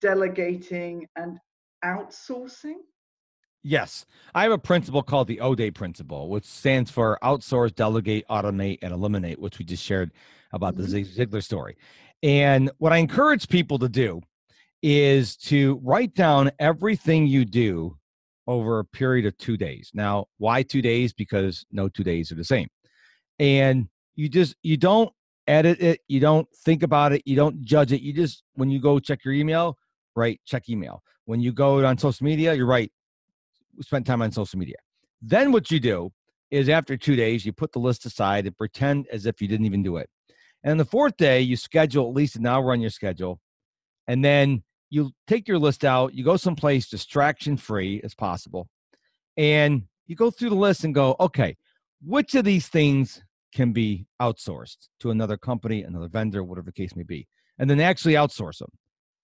delegating 0.00 1.06
and 1.16 1.38
outsourcing 1.84 2.76
Yes. 3.66 4.04
I 4.34 4.42
have 4.42 4.52
a 4.52 4.58
principle 4.58 5.02
called 5.02 5.26
the 5.26 5.40
ODAE 5.40 5.70
principle, 5.70 6.28
which 6.28 6.44
stands 6.44 6.90
for 6.90 7.18
outsource, 7.22 7.74
delegate, 7.74 8.28
automate, 8.28 8.78
and 8.82 8.92
eliminate, 8.92 9.40
which 9.40 9.58
we 9.58 9.64
just 9.64 9.82
shared 9.82 10.12
about 10.52 10.76
the 10.76 10.82
mm-hmm. 10.82 11.04
Zig 11.04 11.30
Ziglar 11.30 11.42
story. 11.42 11.78
And 12.22 12.70
what 12.76 12.92
I 12.92 12.98
encourage 12.98 13.48
people 13.48 13.78
to 13.78 13.88
do 13.88 14.20
is 14.86 15.34
to 15.34 15.80
write 15.82 16.14
down 16.14 16.50
everything 16.58 17.26
you 17.26 17.46
do 17.46 17.96
over 18.46 18.80
a 18.80 18.84
period 18.84 19.24
of 19.24 19.34
two 19.38 19.56
days. 19.56 19.90
Now, 19.94 20.26
why 20.36 20.62
two 20.62 20.82
days? 20.82 21.14
Because 21.14 21.64
no 21.72 21.88
two 21.88 22.04
days 22.04 22.30
are 22.30 22.34
the 22.34 22.44
same. 22.44 22.68
And 23.38 23.88
you 24.14 24.28
just, 24.28 24.56
you 24.62 24.76
don't 24.76 25.10
edit 25.46 25.80
it, 25.80 26.00
you 26.06 26.20
don't 26.20 26.46
think 26.64 26.82
about 26.82 27.14
it, 27.14 27.22
you 27.24 27.34
don't 27.34 27.64
judge 27.64 27.92
it. 27.92 28.02
You 28.02 28.12
just, 28.12 28.42
when 28.56 28.68
you 28.68 28.78
go 28.78 28.98
check 28.98 29.24
your 29.24 29.32
email, 29.32 29.78
right, 30.14 30.38
check 30.44 30.68
email. 30.68 31.02
When 31.24 31.40
you 31.40 31.50
go 31.50 31.82
on 31.82 31.96
social 31.96 32.26
media, 32.26 32.52
you're 32.52 32.66
right, 32.66 32.92
spend 33.80 34.04
time 34.04 34.20
on 34.20 34.32
social 34.32 34.58
media. 34.58 34.76
Then 35.22 35.50
what 35.50 35.70
you 35.70 35.80
do 35.80 36.12
is 36.50 36.68
after 36.68 36.98
two 36.98 37.16
days, 37.16 37.46
you 37.46 37.54
put 37.54 37.72
the 37.72 37.78
list 37.78 38.04
aside 38.04 38.46
and 38.46 38.54
pretend 38.54 39.06
as 39.10 39.24
if 39.24 39.40
you 39.40 39.48
didn't 39.48 39.64
even 39.64 39.82
do 39.82 39.96
it. 39.96 40.10
And 40.62 40.78
the 40.78 40.84
fourth 40.84 41.16
day, 41.16 41.40
you 41.40 41.56
schedule 41.56 42.06
at 42.06 42.14
least 42.14 42.36
an 42.36 42.46
hour 42.46 42.72
on 42.72 42.82
your 42.82 42.90
schedule. 42.90 43.40
And 44.06 44.22
then 44.22 44.62
you 44.94 45.10
take 45.26 45.48
your 45.48 45.58
list 45.58 45.84
out, 45.84 46.14
you 46.14 46.24
go 46.24 46.36
someplace 46.36 46.88
distraction 46.88 47.56
free 47.56 48.00
as 48.04 48.14
possible. 48.14 48.68
And 49.36 49.82
you 50.06 50.14
go 50.14 50.30
through 50.30 50.50
the 50.50 50.54
list 50.54 50.84
and 50.84 50.94
go, 50.94 51.16
okay, 51.18 51.56
which 52.00 52.34
of 52.36 52.44
these 52.44 52.68
things 52.68 53.22
can 53.52 53.72
be 53.72 54.06
outsourced 54.22 54.88
to 55.00 55.10
another 55.10 55.36
company, 55.36 55.82
another 55.82 56.08
vendor, 56.08 56.44
whatever 56.44 56.66
the 56.66 56.72
case 56.72 56.94
may 56.94 57.02
be, 57.02 57.26
and 57.58 57.68
then 57.68 57.80
actually 57.80 58.14
outsource 58.14 58.58
them. 58.58 58.70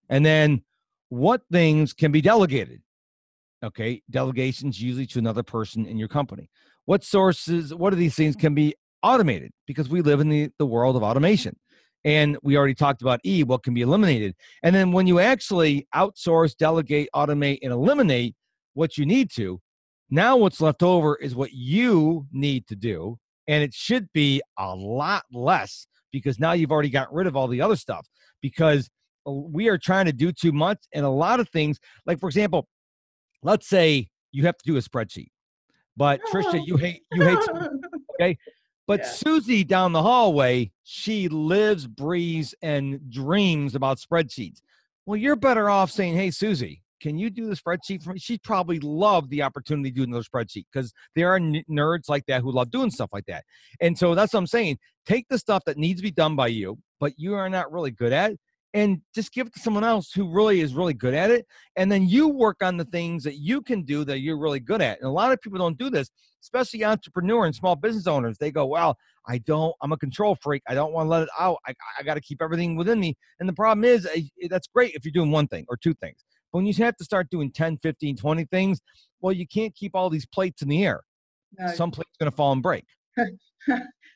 And 0.09 0.27
then 0.27 0.63
what 1.11 1.43
things 1.53 1.93
can 1.93 2.13
be 2.13 2.21
delegated 2.21 2.81
okay 3.63 4.01
delegations 4.11 4.81
usually 4.81 5.07
to 5.07 5.19
another 5.19 5.43
person 5.43 5.85
in 5.85 5.99
your 5.99 6.09
company 6.09 6.49
what 6.87 7.05
sources 7.05 7.75
what 7.75 7.93
of 7.93 7.99
these 7.99 8.15
things 8.15 8.37
can 8.37 8.55
be 8.55 8.75
automated 9.03 9.51
because 9.67 9.89
we 9.89 10.01
live 10.01 10.21
in 10.21 10.29
the, 10.29 10.49
the 10.59 10.65
world 10.65 10.97
of 10.97 11.03
automation 11.03 11.55
and 12.05 12.37
we 12.43 12.57
already 12.57 12.75
talked 12.75 13.03
about 13.03 13.21
e 13.25 13.43
what 13.43 13.63
can 13.63 13.75
be 13.75 13.83
eliminated 13.83 14.35
and 14.63 14.75
then 14.75 14.93
when 14.93 15.07
you 15.07 15.19
actually 15.19 15.87
outsource 15.95 16.57
delegate 16.57 17.09
automate 17.15 17.59
and 17.63 17.73
eliminate 17.73 18.35
what 18.75 18.97
you 18.97 19.05
need 19.05 19.31
to 19.31 19.61
now 20.11 20.37
what's 20.37 20.61
left 20.61 20.83
over 20.83 21.17
is 21.17 21.35
what 21.35 21.53
you 21.53 22.27
need 22.33 22.67
to 22.67 22.77
do 22.77 23.17
and 23.49 23.63
it 23.63 23.75
should 23.75 24.11
be 24.13 24.41
a 24.59 24.75
lot 24.75 25.25
less 25.33 25.87
because 26.13 26.39
now 26.39 26.53
you've 26.53 26.73
already 26.73 26.91
got 26.91 27.13
rid 27.13 27.27
of 27.27 27.37
all 27.37 27.49
the 27.49 27.61
other 27.61 27.77
stuff 27.77 28.07
because 28.41 28.89
uh, 29.27 29.33
we 29.33 29.69
are 29.69 29.79
trying 29.79 30.07
to 30.07 30.13
do 30.13 30.33
too 30.33 30.53
much 30.53 30.79
and 30.95 31.05
a 31.05 31.11
lot 31.11 31.41
of 31.41 31.49
things 31.51 31.79
like 32.07 32.19
for 32.19 32.29
example 32.29 32.67
let's 33.43 33.69
say 33.69 34.09
you 34.33 34.45
have 34.45 34.57
to 34.59 34.65
do 34.65 34.77
a 34.77 34.81
spreadsheet, 34.81 35.29
but 35.97 36.21
Trisha, 36.33 36.65
you 36.65 36.77
hate 36.77 37.03
you 37.13 37.23
hate 37.23 37.39
okay. 38.21 38.39
But 38.91 39.03
yeah. 39.03 39.11
Susie 39.13 39.63
down 39.63 39.93
the 39.93 40.03
hallway, 40.03 40.73
she 40.83 41.29
lives, 41.29 41.87
breathes, 41.87 42.57
and 42.61 43.09
dreams 43.09 43.77
about 43.77 43.99
spreadsheets. 43.99 44.63
Well, 45.07 45.17
you're 45.17 45.37
better 45.37 45.71
off 45.71 45.93
saying, 45.93 46.17
"Hey, 46.17 46.33
Susie, 46.33 46.83
can 47.01 47.17
you 47.17 47.31
do 47.31 47.47
the 47.47 47.55
spreadsheet 47.55 48.03
for 48.03 48.13
me?" 48.13 48.19
She'd 48.19 48.43
probably 48.43 48.81
love 48.81 49.29
the 49.29 49.43
opportunity 49.43 49.93
to 49.93 49.95
do 49.95 50.03
another 50.03 50.25
spreadsheet 50.25 50.65
because 50.73 50.93
there 51.15 51.29
are 51.29 51.37
n- 51.37 51.63
nerds 51.71 52.09
like 52.09 52.27
that 52.27 52.43
who 52.43 52.51
love 52.51 52.73
doing 52.73 52.91
stuff 52.91 53.11
like 53.13 53.27
that. 53.27 53.45
And 53.81 53.97
so 53.97 54.17
that's 54.17 54.33
what 54.33 54.41
I'm 54.41 54.49
saying. 54.49 54.81
Take 55.07 55.29
the 55.29 55.39
stuff 55.39 55.63
that 55.67 55.77
needs 55.77 56.01
to 56.01 56.03
be 56.03 56.11
done 56.11 56.35
by 56.35 56.49
you, 56.49 56.77
but 56.99 57.13
you 57.17 57.35
are 57.35 57.49
not 57.49 57.71
really 57.71 57.93
good 57.93 58.13
at, 58.13 58.33
and 58.75 59.01
just 59.15 59.33
give 59.33 59.49
it 59.49 59.55
to 59.55 59.61
someone 59.61 59.85
else 59.85 60.13
who 60.13 60.31
really 60.31 60.61
is 60.61 60.75
really 60.75 60.95
good 60.95 61.15
at 61.15 61.31
it. 61.31 61.47
And 61.77 61.91
then 61.91 62.09
you 62.09 62.29
work 62.29 62.59
on 62.63 62.77
the 62.77 62.85
things 62.85 63.25
that 63.25 63.37
you 63.37 63.63
can 63.63 63.83
do 63.83 64.05
that 64.05 64.21
you're 64.21 64.39
really 64.39 64.61
good 64.61 64.81
at. 64.81 64.99
And 64.99 65.09
a 65.09 65.13
lot 65.13 65.33
of 65.33 65.41
people 65.41 65.59
don't 65.59 65.77
do 65.77 65.91
this, 65.91 66.09
especially 66.43 66.85
entrepreneur 66.85 67.47
and 67.47 67.55
small 67.55 67.75
business 67.75 68.07
owners. 68.07 68.39
They 68.39 68.51
go, 68.51 68.67
well, 68.67 68.97
I 69.27 69.39
don't, 69.39 69.75
I'm 69.83 69.93
a 69.93 69.97
control 69.97 70.37
freak. 70.41 70.63
I 70.69 70.75
don't 70.75 70.93
want 70.93 71.07
to 71.07 71.11
let 71.11 71.23
it 71.23 71.29
out. 71.39 71.59
I, 71.67 71.75
I 71.99 72.03
got 72.03 72.15
to 72.15 72.21
keep 72.21 72.41
everything 72.41 72.77
within 72.77 73.01
me. 73.01 73.17
And 73.41 73.49
the 73.49 73.53
problem 73.53 73.85
is 73.85 74.07
eh, 74.07 74.23
that's 74.49 74.69
great 74.69 74.95
if 74.95 75.05
you're 75.05 75.13
doing 75.13 75.31
one 75.31 75.49
thing 75.49 75.65
or 75.69 75.77
two 75.77 75.95
things. 75.95 76.25
But 76.53 76.59
when 76.59 76.67
you 76.67 76.75
have 76.75 76.97
to 76.97 77.05
start 77.05 77.29
doing 77.31 77.51
10, 77.51 77.79
15, 77.83 78.17
20 78.17 78.45
things, 78.47 78.81
well, 79.21 79.33
you 79.33 79.47
can't 79.47 79.75
keep 79.75 79.95
all 79.95 80.11
these 80.11 80.27
plates 80.27 80.63
in 80.63 80.69
the 80.69 80.85
air. 80.85 81.03
No. 81.59 81.73
Some 81.75 81.91
plate's 81.91 82.17
going 82.19 82.31
to 82.31 82.37
fall 82.37 82.53
and 82.53 82.63
break. 82.63 82.85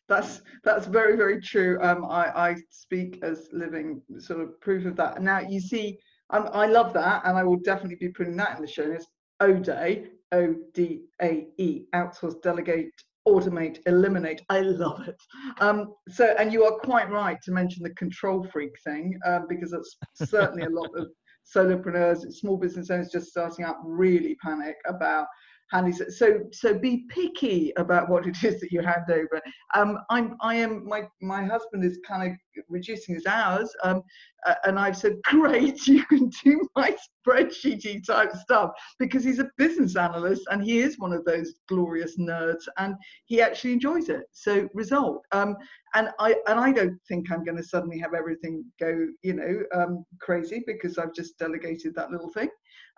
that's 0.08 0.42
that's 0.62 0.86
very 0.86 1.16
very 1.16 1.40
true. 1.40 1.78
Um, 1.80 2.04
I 2.04 2.50
I 2.50 2.56
speak 2.70 3.20
as 3.22 3.48
living 3.52 4.02
sort 4.18 4.40
of 4.40 4.60
proof 4.60 4.84
of 4.86 4.96
that. 4.96 5.22
Now 5.22 5.40
you 5.40 5.60
see, 5.60 5.98
um, 6.30 6.48
I 6.52 6.66
love 6.66 6.92
that, 6.94 7.22
and 7.24 7.36
I 7.36 7.42
will 7.42 7.58
definitely 7.58 7.96
be 7.96 8.10
putting 8.10 8.36
that 8.36 8.56
in 8.56 8.62
the 8.62 8.70
show 8.70 8.86
notes. 8.86 9.06
ODAE, 9.40 10.06
O 10.32 10.54
D 10.74 11.04
A 11.22 11.48
E, 11.58 11.84
outsource, 11.94 12.40
delegate, 12.42 12.92
automate, 13.26 13.78
eliminate. 13.86 14.42
I 14.48 14.60
love 14.60 15.06
it. 15.08 15.16
Um, 15.60 15.94
so, 16.08 16.34
and 16.38 16.52
you 16.52 16.64
are 16.64 16.78
quite 16.78 17.10
right 17.10 17.38
to 17.42 17.52
mention 17.52 17.82
the 17.82 17.94
control 17.94 18.46
freak 18.52 18.74
thing, 18.84 19.18
um, 19.26 19.46
because 19.48 19.70
that's 19.70 20.30
certainly 20.30 20.64
a 20.64 20.70
lot 20.70 20.90
of 20.96 21.08
solopreneurs, 21.54 22.30
small 22.32 22.56
business 22.56 22.90
owners 22.90 23.10
just 23.10 23.28
starting 23.28 23.64
out 23.64 23.76
really 23.84 24.36
panic 24.42 24.76
about 24.86 25.26
So 25.72 26.40
so 26.52 26.78
be 26.78 27.04
picky 27.08 27.72
about 27.76 28.08
what 28.08 28.26
it 28.26 28.44
is 28.44 28.60
that 28.60 28.70
you 28.70 28.80
hand 28.80 29.10
over. 29.10 29.40
Um, 29.74 29.98
I'm 30.10 30.36
I 30.40 30.54
am 30.56 30.86
my 30.86 31.08
my 31.20 31.44
husband 31.44 31.84
is 31.84 31.98
kind 32.06 32.30
of 32.30 32.64
reducing 32.68 33.14
his 33.14 33.26
hours, 33.26 33.74
um, 33.82 34.02
uh, 34.46 34.54
and 34.64 34.78
I've 34.78 34.96
said, 34.96 35.16
great, 35.24 35.86
you 35.86 36.04
can 36.06 36.30
do 36.44 36.68
my 36.76 36.94
spreadsheety 37.26 38.04
type 38.06 38.32
stuff 38.36 38.70
because 38.98 39.24
he's 39.24 39.38
a 39.38 39.50
business 39.56 39.96
analyst 39.96 40.42
and 40.50 40.62
he 40.62 40.78
is 40.78 40.98
one 40.98 41.12
of 41.12 41.24
those 41.24 41.54
glorious 41.68 42.18
nerds 42.18 42.62
and 42.78 42.94
he 43.24 43.40
actually 43.40 43.72
enjoys 43.72 44.08
it. 44.08 44.24
So 44.32 44.68
result. 44.74 45.24
Um, 45.32 45.56
and 45.94 46.10
I 46.18 46.36
and 46.46 46.60
I 46.60 46.72
don't 46.72 46.98
think 47.08 47.30
I'm 47.30 47.44
going 47.44 47.56
to 47.56 47.64
suddenly 47.64 47.98
have 47.98 48.14
everything 48.14 48.64
go, 48.80 49.06
you 49.22 49.34
know, 49.34 49.62
um, 49.74 50.04
crazy 50.20 50.62
because 50.66 50.98
I've 50.98 51.14
just 51.14 51.38
delegated 51.38 51.94
that 51.94 52.10
little 52.10 52.30
thing. 52.30 52.48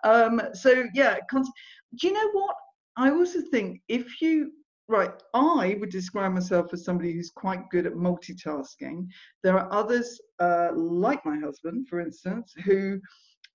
Um, 0.03 0.41
so 0.53 0.85
yeah, 0.93 1.17
do 1.31 2.07
you 2.07 2.13
know 2.13 2.31
what? 2.31 2.55
I 2.97 3.11
also 3.11 3.41
think 3.41 3.81
if 3.87 4.21
you 4.21 4.51
right, 4.87 5.11
I 5.33 5.75
would 5.79 5.89
describe 5.89 6.33
myself 6.33 6.73
as 6.73 6.85
somebody 6.85 7.13
who's 7.13 7.29
quite 7.29 7.69
good 7.69 7.85
at 7.85 7.93
multitasking. 7.93 9.07
There 9.43 9.59
are 9.59 9.71
others, 9.71 10.19
uh, 10.39 10.69
like 10.73 11.25
my 11.25 11.37
husband, 11.37 11.87
for 11.89 11.99
instance, 11.99 12.53
who 12.63 12.99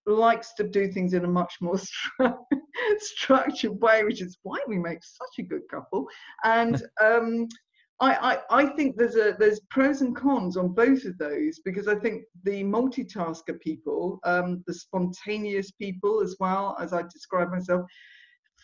likes 0.07 0.53
to 0.55 0.65
do 0.65 0.89
things 0.89 1.15
in 1.15 1.25
a 1.25 1.29
much 1.29 1.55
more 1.61 1.77
stru- 2.21 2.37
structured 2.99 3.81
way, 3.81 4.05
which 4.05 4.21
is 4.21 4.39
why 4.43 4.59
we 4.67 4.79
make 4.79 5.03
such 5.03 5.39
a 5.39 5.43
good 5.49 5.63
couple. 5.71 6.07
And 6.45 6.83
um, 7.01 7.49
I, 8.03 8.33
I, 8.33 8.39
I, 8.51 8.67
think 8.67 8.97
there's 8.97 9.15
a 9.15 9.37
there's 9.39 9.61
pros 9.71 10.01
and 10.01 10.15
cons 10.15 10.57
on 10.57 10.75
both 10.75 11.05
of 11.05 11.17
those 11.19 11.61
because 11.65 11.87
I 11.87 11.95
think 11.95 12.25
the 12.43 12.65
multitasker 12.65 13.61
people, 13.61 14.19
um, 14.25 14.65
the 14.67 14.75
spontaneous 14.75 15.71
people 15.71 16.21
as 16.21 16.35
well 16.41 16.77
as 16.81 16.93
I 16.93 17.03
describe 17.03 17.53
myself, 17.53 17.83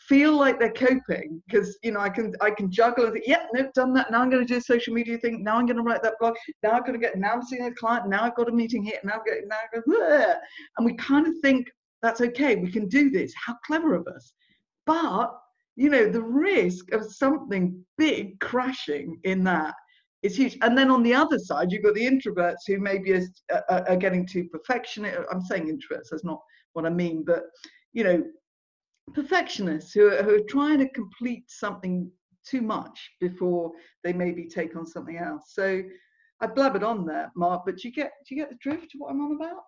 feel 0.08 0.36
like 0.36 0.58
they're 0.58 0.72
coping 0.72 1.40
because 1.46 1.78
you 1.84 1.92
know 1.92 2.00
I 2.00 2.08
can 2.08 2.34
I 2.40 2.50
can 2.50 2.68
juggle 2.68 3.04
and 3.04 3.12
think, 3.12 3.26
yeah, 3.28 3.44
no, 3.54 3.70
done 3.76 3.94
that. 3.94 4.10
Now 4.10 4.22
I'm 4.22 4.30
going 4.30 4.44
to 4.44 4.52
do 4.52 4.58
a 4.58 4.60
social 4.60 4.92
media 4.92 5.18
thing. 5.18 5.44
Now 5.44 5.56
I'm 5.56 5.66
going 5.66 5.76
to 5.76 5.84
write 5.84 6.02
that 6.02 6.14
blog. 6.18 6.34
Now 6.64 6.70
I'm 6.70 6.80
going 6.82 6.94
to 6.94 6.98
get. 6.98 7.16
Now 7.16 7.34
I'm 7.34 7.42
seeing 7.42 7.64
a 7.64 7.74
client. 7.74 8.08
Now 8.08 8.24
I've 8.24 8.34
got 8.34 8.48
a 8.48 8.52
meeting 8.52 8.82
here. 8.82 8.98
Now 9.04 9.14
I'm 9.14 9.24
getting. 9.24 9.46
Now 9.46 9.56
I 9.56 9.78
go, 9.78 10.34
and 10.78 10.84
we 10.84 10.94
kind 10.94 11.28
of 11.28 11.34
think 11.42 11.70
that's 12.02 12.20
okay. 12.22 12.56
We 12.56 12.72
can 12.72 12.88
do 12.88 13.08
this. 13.08 13.32
How 13.36 13.54
clever 13.64 13.94
of 13.94 14.08
us! 14.08 14.32
But 14.84 15.32
you 15.78 15.88
know, 15.88 16.08
the 16.08 16.20
risk 16.20 16.90
of 16.92 17.10
something 17.10 17.84
big 17.96 18.40
crashing 18.40 19.20
in 19.22 19.44
that 19.44 19.76
is 20.24 20.36
huge. 20.36 20.58
And 20.60 20.76
then 20.76 20.90
on 20.90 21.04
the 21.04 21.14
other 21.14 21.38
side, 21.38 21.70
you've 21.70 21.84
got 21.84 21.94
the 21.94 22.04
introverts 22.04 22.66
who 22.66 22.80
maybe 22.80 23.12
are, 23.12 23.22
are, 23.70 23.88
are 23.88 23.96
getting 23.96 24.26
too 24.26 24.48
perfectionist. 24.50 25.16
I'm 25.30 25.40
saying 25.40 25.68
introverts, 25.68 26.08
that's 26.10 26.24
not 26.24 26.40
what 26.72 26.84
I 26.84 26.90
mean, 26.90 27.22
but 27.24 27.44
you 27.92 28.02
know, 28.02 28.24
perfectionists 29.14 29.92
who 29.92 30.08
are, 30.08 30.20
who 30.24 30.34
are 30.34 30.48
trying 30.48 30.78
to 30.78 30.88
complete 30.88 31.44
something 31.46 32.10
too 32.44 32.60
much 32.60 33.12
before 33.20 33.70
they 34.02 34.12
maybe 34.12 34.48
take 34.48 34.74
on 34.74 34.84
something 34.84 35.16
else. 35.16 35.52
So 35.54 35.80
I 36.40 36.48
blabbered 36.48 36.82
on 36.82 37.06
there, 37.06 37.30
Mark, 37.36 37.62
but 37.64 37.76
do 37.76 37.86
you 37.86 37.94
get 37.94 38.10
do 38.26 38.34
you 38.34 38.40
get 38.40 38.50
the 38.50 38.58
drift 38.60 38.94
of 38.94 38.98
what 38.98 39.12
I'm 39.12 39.20
on 39.20 39.36
about? 39.36 39.62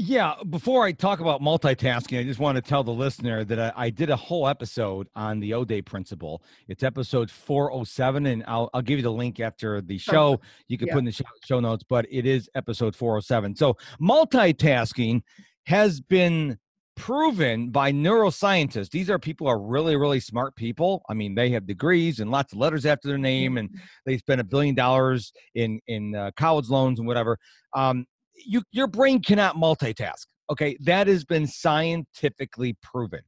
Yeah, 0.00 0.34
before 0.48 0.84
I 0.84 0.92
talk 0.92 1.18
about 1.18 1.40
multitasking, 1.40 2.20
I 2.20 2.22
just 2.22 2.38
want 2.38 2.54
to 2.54 2.62
tell 2.62 2.84
the 2.84 2.92
listener 2.92 3.42
that 3.42 3.58
I, 3.58 3.72
I 3.76 3.90
did 3.90 4.10
a 4.10 4.16
whole 4.16 4.46
episode 4.46 5.08
on 5.16 5.40
the 5.40 5.50
ODAE 5.54 5.84
principle. 5.86 6.40
It's 6.68 6.84
episode 6.84 7.28
407, 7.28 8.26
and 8.26 8.44
I'll, 8.46 8.70
I'll 8.72 8.80
give 8.80 9.00
you 9.00 9.02
the 9.02 9.10
link 9.10 9.40
after 9.40 9.80
the 9.80 9.98
show. 9.98 10.40
You 10.68 10.78
can 10.78 10.86
yeah. 10.86 10.94
put 10.94 10.98
in 11.00 11.04
the 11.04 11.10
show, 11.10 11.24
show 11.44 11.58
notes, 11.58 11.82
but 11.88 12.06
it 12.12 12.26
is 12.26 12.48
episode 12.54 12.94
407. 12.94 13.56
So, 13.56 13.76
multitasking 14.00 15.22
has 15.66 16.00
been 16.00 16.58
proven 16.94 17.70
by 17.70 17.90
neuroscientists. 17.90 18.90
These 18.90 19.10
are 19.10 19.18
people 19.18 19.48
are 19.48 19.60
really, 19.60 19.96
really 19.96 20.20
smart 20.20 20.54
people. 20.54 21.02
I 21.08 21.14
mean, 21.14 21.34
they 21.34 21.50
have 21.50 21.66
degrees 21.66 22.20
and 22.20 22.30
lots 22.30 22.52
of 22.52 22.60
letters 22.60 22.86
after 22.86 23.08
their 23.08 23.18
name, 23.18 23.58
and 23.58 23.68
mm-hmm. 23.68 23.80
they 24.06 24.18
spend 24.18 24.40
a 24.40 24.44
billion 24.44 24.76
dollars 24.76 25.32
in 25.56 25.80
in 25.88 26.14
uh, 26.14 26.30
college 26.36 26.68
loans 26.68 27.00
and 27.00 27.08
whatever. 27.08 27.36
Um, 27.74 28.06
you 28.44 28.62
your 28.70 28.86
brain 28.86 29.22
cannot 29.22 29.56
multitask. 29.56 30.26
Okay, 30.50 30.76
that 30.80 31.06
has 31.06 31.24
been 31.24 31.46
scientifically 31.46 32.76
proven. 32.82 33.20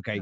Okay, 0.00 0.20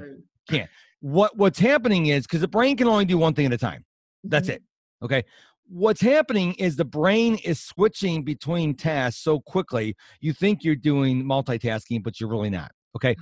can't. 0.48 0.70
What 1.00 1.36
what's 1.36 1.58
happening 1.58 2.06
is 2.06 2.24
because 2.26 2.40
the 2.40 2.48
brain 2.48 2.76
can 2.76 2.88
only 2.88 3.04
do 3.04 3.18
one 3.18 3.34
thing 3.34 3.46
at 3.46 3.52
a 3.52 3.58
time. 3.58 3.84
That's 4.24 4.48
mm-hmm. 4.48 4.56
it. 4.56 4.62
Okay. 5.02 5.24
What's 5.68 6.00
happening 6.00 6.54
is 6.54 6.74
the 6.76 6.84
brain 6.84 7.36
is 7.44 7.60
switching 7.60 8.24
between 8.24 8.74
tasks 8.74 9.22
so 9.22 9.40
quickly. 9.40 9.94
You 10.20 10.32
think 10.32 10.64
you're 10.64 10.74
doing 10.74 11.22
multitasking, 11.24 12.02
but 12.02 12.18
you're 12.18 12.28
really 12.28 12.50
not. 12.50 12.72
Okay. 12.96 13.14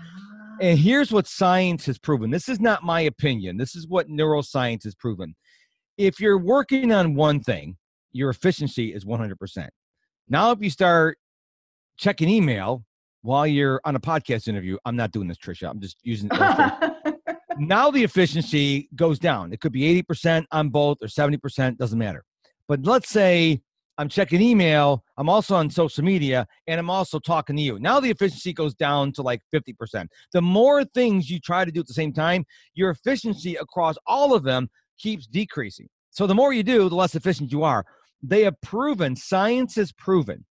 And 0.60 0.78
ah. 0.78 0.82
here's 0.82 1.12
what 1.12 1.26
science 1.26 1.84
has 1.86 1.98
proven. 1.98 2.30
This 2.30 2.48
is 2.48 2.58
not 2.58 2.82
my 2.82 3.02
opinion. 3.02 3.58
This 3.58 3.76
is 3.76 3.86
what 3.86 4.08
neuroscience 4.08 4.84
has 4.84 4.94
proven. 4.94 5.36
If 5.98 6.20
you're 6.20 6.38
working 6.38 6.90
on 6.90 7.14
one 7.14 7.40
thing, 7.40 7.76
your 8.12 8.30
efficiency 8.30 8.94
is 8.94 9.04
100%. 9.04 9.68
Now, 10.30 10.50
if 10.50 10.60
you 10.60 10.68
start 10.68 11.18
checking 11.96 12.28
email 12.28 12.84
while 13.22 13.46
you're 13.46 13.80
on 13.84 13.96
a 13.96 14.00
podcast 14.00 14.46
interview, 14.46 14.76
I'm 14.84 14.96
not 14.96 15.10
doing 15.10 15.26
this, 15.26 15.38
Trisha. 15.38 15.70
I'm 15.70 15.80
just 15.80 15.96
using 16.02 16.28
now 17.58 17.90
the 17.90 18.04
efficiency 18.04 18.90
goes 18.94 19.18
down. 19.18 19.52
It 19.52 19.60
could 19.60 19.72
be 19.72 20.02
80% 20.02 20.44
on 20.52 20.68
both 20.68 20.98
or 21.00 21.06
70%, 21.06 21.78
doesn't 21.78 21.98
matter. 21.98 22.24
But 22.66 22.84
let's 22.84 23.08
say 23.08 23.62
I'm 23.96 24.10
checking 24.10 24.42
email, 24.42 25.02
I'm 25.16 25.30
also 25.30 25.56
on 25.56 25.70
social 25.70 26.04
media, 26.04 26.46
and 26.66 26.78
I'm 26.78 26.90
also 26.90 27.18
talking 27.18 27.56
to 27.56 27.62
you. 27.62 27.78
Now 27.78 27.98
the 27.98 28.10
efficiency 28.10 28.52
goes 28.52 28.74
down 28.74 29.12
to 29.12 29.22
like 29.22 29.40
50%. 29.54 30.06
The 30.32 30.42
more 30.42 30.84
things 30.84 31.30
you 31.30 31.40
try 31.40 31.64
to 31.64 31.72
do 31.72 31.80
at 31.80 31.86
the 31.86 31.94
same 31.94 32.12
time, 32.12 32.44
your 32.74 32.90
efficiency 32.90 33.56
across 33.56 33.96
all 34.06 34.34
of 34.34 34.44
them 34.44 34.68
keeps 34.98 35.26
decreasing. 35.26 35.88
So 36.10 36.26
the 36.26 36.34
more 36.34 36.52
you 36.52 36.62
do, 36.62 36.88
the 36.88 36.94
less 36.94 37.14
efficient 37.14 37.50
you 37.50 37.64
are 37.64 37.86
they 38.22 38.42
have 38.42 38.60
proven, 38.60 39.16
science 39.16 39.76
has 39.76 39.92
proven, 39.92 40.44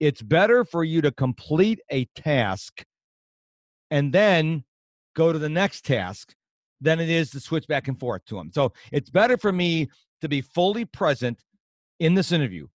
it's 0.00 0.22
better 0.22 0.64
for 0.64 0.84
you 0.84 1.00
to 1.02 1.10
complete 1.10 1.80
a 1.90 2.04
task 2.16 2.84
and 3.90 4.12
then 4.12 4.64
go 5.14 5.32
to 5.32 5.38
the 5.38 5.48
next 5.48 5.84
task 5.84 6.34
than 6.80 7.00
it 7.00 7.08
is 7.08 7.30
to 7.30 7.40
switch 7.40 7.66
back 7.66 7.88
and 7.88 7.98
forth 7.98 8.24
to 8.26 8.34
them. 8.34 8.50
So 8.52 8.72
it's 8.92 9.08
better 9.08 9.38
for 9.38 9.52
me 9.52 9.88
to 10.20 10.28
be 10.28 10.42
fully 10.42 10.84
present 10.84 11.42
in 12.00 12.14
this 12.14 12.32
interview. 12.32 12.66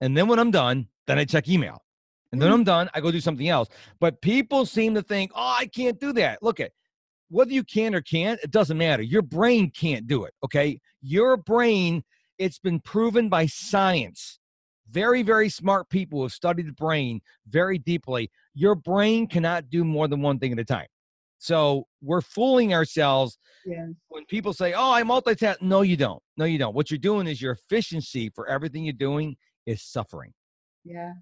And 0.00 0.16
then 0.16 0.28
when 0.28 0.38
I'm 0.38 0.50
done, 0.50 0.86
then 1.06 1.18
I 1.18 1.24
check 1.24 1.48
email. 1.48 1.82
And 2.32 2.40
then 2.40 2.50
mm-hmm. 2.50 2.60
I'm 2.60 2.64
done, 2.64 2.90
I 2.94 3.00
go 3.00 3.10
do 3.10 3.20
something 3.20 3.48
else. 3.48 3.68
But 3.98 4.22
people 4.22 4.64
seem 4.64 4.94
to 4.94 5.02
think, 5.02 5.32
oh, 5.34 5.56
I 5.58 5.66
can't 5.66 5.98
do 5.98 6.12
that. 6.12 6.42
Look 6.42 6.60
at 6.60 6.70
whether 7.28 7.52
you 7.52 7.64
can 7.64 7.94
or 7.94 8.00
can't, 8.00 8.40
it 8.42 8.52
doesn't 8.52 8.78
matter. 8.78 9.02
Your 9.02 9.22
brain 9.22 9.70
can't 9.70 10.06
do 10.06 10.24
it. 10.24 10.34
Okay. 10.44 10.80
Your 11.02 11.36
brain 11.36 12.04
it's 12.40 12.58
been 12.58 12.80
proven 12.80 13.28
by 13.28 13.46
science. 13.46 14.40
Very, 14.90 15.22
very 15.22 15.48
smart 15.48 15.88
people 15.90 16.18
who 16.18 16.24
have 16.24 16.32
studied 16.32 16.66
the 16.66 16.72
brain 16.72 17.20
very 17.46 17.78
deeply. 17.78 18.30
Your 18.54 18.74
brain 18.74 19.28
cannot 19.28 19.70
do 19.70 19.84
more 19.84 20.08
than 20.08 20.22
one 20.22 20.40
thing 20.40 20.50
at 20.52 20.58
a 20.58 20.64
time. 20.64 20.86
So 21.38 21.86
we're 22.02 22.22
fooling 22.22 22.74
ourselves 22.74 23.38
yeah. 23.64 23.86
when 24.08 24.24
people 24.26 24.52
say, 24.52 24.72
"Oh, 24.72 24.90
I 24.92 25.02
multitask." 25.02 25.62
No, 25.62 25.82
you 25.82 25.96
don't. 25.96 26.22
No, 26.36 26.44
you 26.44 26.58
don't. 26.58 26.74
What 26.74 26.90
you're 26.90 26.98
doing 26.98 27.26
is 27.26 27.40
your 27.40 27.52
efficiency 27.52 28.30
for 28.34 28.48
everything 28.48 28.84
you're 28.84 28.92
doing 28.94 29.36
is 29.66 29.82
suffering. 29.82 30.32
Yeah, 30.84 31.12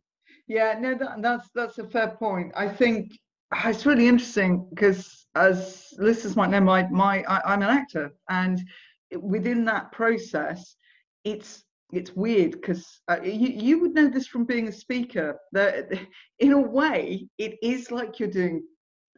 yeah. 0.46 0.76
No, 0.78 0.94
that, 0.94 1.22
that's 1.22 1.48
that's 1.54 1.78
a 1.78 1.84
fair 1.84 2.16
point. 2.18 2.52
I 2.56 2.68
think 2.68 3.12
ah, 3.52 3.68
it's 3.68 3.86
really 3.86 4.08
interesting 4.08 4.66
because, 4.70 5.26
as 5.36 5.92
listeners 5.98 6.36
might 6.36 6.50
know, 6.50 6.60
my 6.60 6.88
my 6.88 7.22
I, 7.28 7.52
I'm 7.52 7.62
an 7.62 7.70
actor, 7.70 8.10
and 8.28 8.60
within 9.20 9.64
that 9.66 9.92
process, 9.92 10.74
it's 11.24 11.64
it's 11.92 12.14
weird 12.14 12.52
because 12.52 13.00
uh, 13.08 13.18
you, 13.22 13.48
you 13.48 13.80
would 13.80 13.94
know 13.94 14.08
this 14.08 14.26
from 14.26 14.44
being 14.44 14.68
a 14.68 14.72
speaker 14.72 15.38
that 15.52 15.90
in 16.38 16.52
a 16.52 16.60
way 16.60 17.26
it 17.38 17.56
is 17.62 17.90
like 17.90 18.18
you're 18.18 18.28
doing 18.28 18.62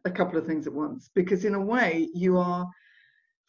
a 0.04 0.10
couple 0.10 0.38
of 0.38 0.46
things 0.46 0.66
at 0.66 0.72
once 0.72 1.10
because 1.14 1.44
in 1.44 1.54
a 1.54 1.60
way 1.60 2.08
you 2.14 2.38
are 2.38 2.66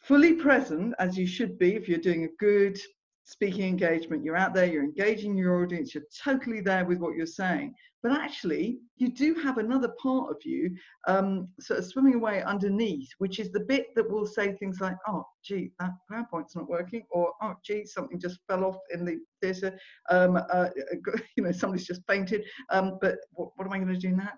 fully 0.00 0.34
present 0.34 0.92
as 0.98 1.16
you 1.16 1.26
should 1.26 1.58
be 1.58 1.74
if 1.74 1.88
you're 1.88 1.98
doing 1.98 2.24
a 2.24 2.36
good 2.38 2.78
speaking 3.24 3.64
engagement 3.64 4.24
you're 4.24 4.36
out 4.36 4.54
there 4.54 4.66
you're 4.66 4.84
engaging 4.84 5.36
your 5.36 5.62
audience 5.62 5.94
you're 5.94 6.04
totally 6.22 6.60
there 6.60 6.84
with 6.84 6.98
what 6.98 7.14
you're 7.14 7.26
saying 7.26 7.72
but 8.02 8.12
actually 8.12 8.78
you 8.96 9.08
do 9.12 9.34
have 9.34 9.58
another 9.58 9.90
part 10.02 10.30
of 10.30 10.36
you 10.44 10.74
um, 11.06 11.48
sort 11.60 11.78
of 11.78 11.84
swimming 11.84 12.14
away 12.14 12.42
underneath 12.42 13.08
which 13.18 13.38
is 13.38 13.50
the 13.52 13.60
bit 13.60 13.86
that 13.94 14.08
will 14.08 14.26
say 14.26 14.52
things 14.54 14.80
like 14.80 14.96
oh 15.06 15.24
gee 15.44 15.70
that 15.78 15.90
powerpoint's 16.10 16.56
not 16.56 16.68
working 16.68 17.02
or 17.10 17.32
oh 17.42 17.54
gee 17.64 17.84
something 17.84 18.18
just 18.18 18.40
fell 18.48 18.64
off 18.64 18.76
in 18.92 19.04
the 19.04 19.18
theatre 19.40 19.78
um, 20.10 20.36
uh, 20.50 20.68
you 21.36 21.44
know 21.44 21.52
somebody's 21.52 21.86
just 21.86 22.02
fainted 22.08 22.44
um, 22.70 22.98
but 23.00 23.18
what, 23.32 23.50
what, 23.56 23.66
am 23.66 23.72
i 23.72 23.78
going 23.78 23.88
to 23.88 23.98
do 23.98 24.08
in 24.08 24.16
that? 24.16 24.36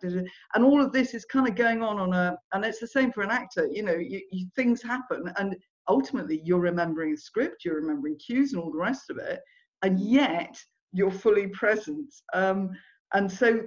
and 0.54 0.64
all 0.64 0.82
of 0.82 0.92
this 0.92 1.14
is 1.14 1.24
kind 1.24 1.48
of 1.48 1.54
going 1.54 1.82
on 1.82 1.98
on 1.98 2.12
a 2.12 2.36
and 2.52 2.64
it's 2.64 2.80
the 2.80 2.86
same 2.86 3.10
for 3.12 3.22
an 3.22 3.30
actor 3.30 3.66
you 3.72 3.82
know 3.82 3.94
you, 3.94 4.20
you, 4.30 4.46
things 4.54 4.82
happen 4.82 5.32
and 5.38 5.56
ultimately 5.88 6.40
you're 6.44 6.60
remembering 6.60 7.12
a 7.14 7.16
script, 7.16 7.64
you're 7.64 7.80
remembering 7.80 8.16
cues 8.18 8.52
and 8.52 8.62
all 8.62 8.70
the 8.70 8.78
rest 8.78 9.10
of 9.10 9.18
it, 9.18 9.40
and 9.82 9.98
yet 10.00 10.56
you're 10.92 11.10
fully 11.10 11.48
present. 11.48 12.12
Um, 12.32 12.70
and 13.12 13.30
so 13.30 13.60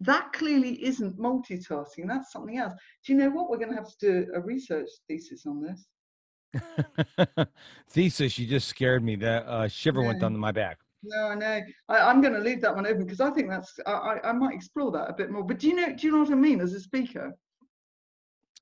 that 0.00 0.32
clearly 0.32 0.82
isn't 0.84 1.18
multitasking, 1.18 2.06
that's 2.06 2.32
something 2.32 2.58
else. 2.58 2.74
Do 3.04 3.12
you 3.12 3.18
know 3.18 3.30
what? 3.30 3.48
We're 3.48 3.58
going 3.58 3.70
to 3.70 3.76
have 3.76 3.90
to 3.90 3.96
do 4.00 4.26
a 4.34 4.40
research 4.40 4.88
thesis 5.08 5.46
on 5.46 5.62
this. 5.62 5.86
thesis, 7.88 8.38
you 8.38 8.46
just 8.46 8.68
scared 8.68 9.02
me. 9.02 9.16
That 9.16 9.46
uh, 9.46 9.68
shiver 9.68 10.00
yeah. 10.00 10.08
went 10.08 10.20
down 10.20 10.36
my 10.36 10.52
back. 10.52 10.78
No, 11.04 11.34
no, 11.34 11.60
I, 11.88 12.10
am 12.10 12.20
going 12.20 12.34
to 12.34 12.38
leave 12.40 12.60
that 12.60 12.74
one 12.74 12.86
open 12.86 13.04
because 13.04 13.20
I 13.20 13.30
think 13.30 13.48
that's 13.48 13.78
I, 13.86 14.18
I 14.22 14.32
might 14.32 14.54
explore 14.54 14.92
that 14.92 15.08
a 15.08 15.12
bit 15.12 15.30
more. 15.30 15.42
But 15.42 15.58
do 15.58 15.68
you 15.68 15.74
know 15.74 15.92
do 15.92 16.06
you 16.06 16.12
know 16.12 16.20
what 16.20 16.30
I 16.30 16.36
mean 16.36 16.60
as 16.60 16.74
a 16.74 16.80
speaker? 16.80 17.32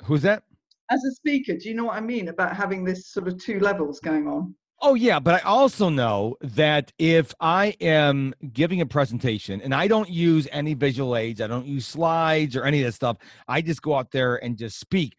Who's 0.04 0.22
that? 0.22 0.42
As 0.90 1.04
a 1.04 1.12
speaker, 1.12 1.56
do 1.56 1.68
you 1.68 1.74
know 1.74 1.84
what 1.84 1.96
I 1.96 2.00
mean 2.00 2.28
about 2.28 2.56
having 2.56 2.84
this 2.84 3.06
sort 3.06 3.28
of 3.28 3.38
two 3.38 3.60
levels 3.60 4.00
going 4.00 4.26
on? 4.26 4.54
Oh, 4.82 4.94
yeah. 4.94 5.20
But 5.20 5.34
I 5.34 5.38
also 5.40 5.88
know 5.88 6.36
that 6.40 6.92
if 6.98 7.32
I 7.38 7.76
am 7.80 8.34
giving 8.52 8.80
a 8.80 8.86
presentation 8.86 9.60
and 9.60 9.74
I 9.74 9.86
don't 9.86 10.08
use 10.08 10.48
any 10.50 10.74
visual 10.74 11.16
aids, 11.16 11.40
I 11.40 11.46
don't 11.46 11.66
use 11.66 11.86
slides 11.86 12.56
or 12.56 12.64
any 12.64 12.80
of 12.80 12.86
that 12.86 12.92
stuff, 12.92 13.18
I 13.46 13.60
just 13.60 13.82
go 13.82 13.94
out 13.94 14.10
there 14.10 14.36
and 14.36 14.56
just 14.56 14.80
speak. 14.80 15.14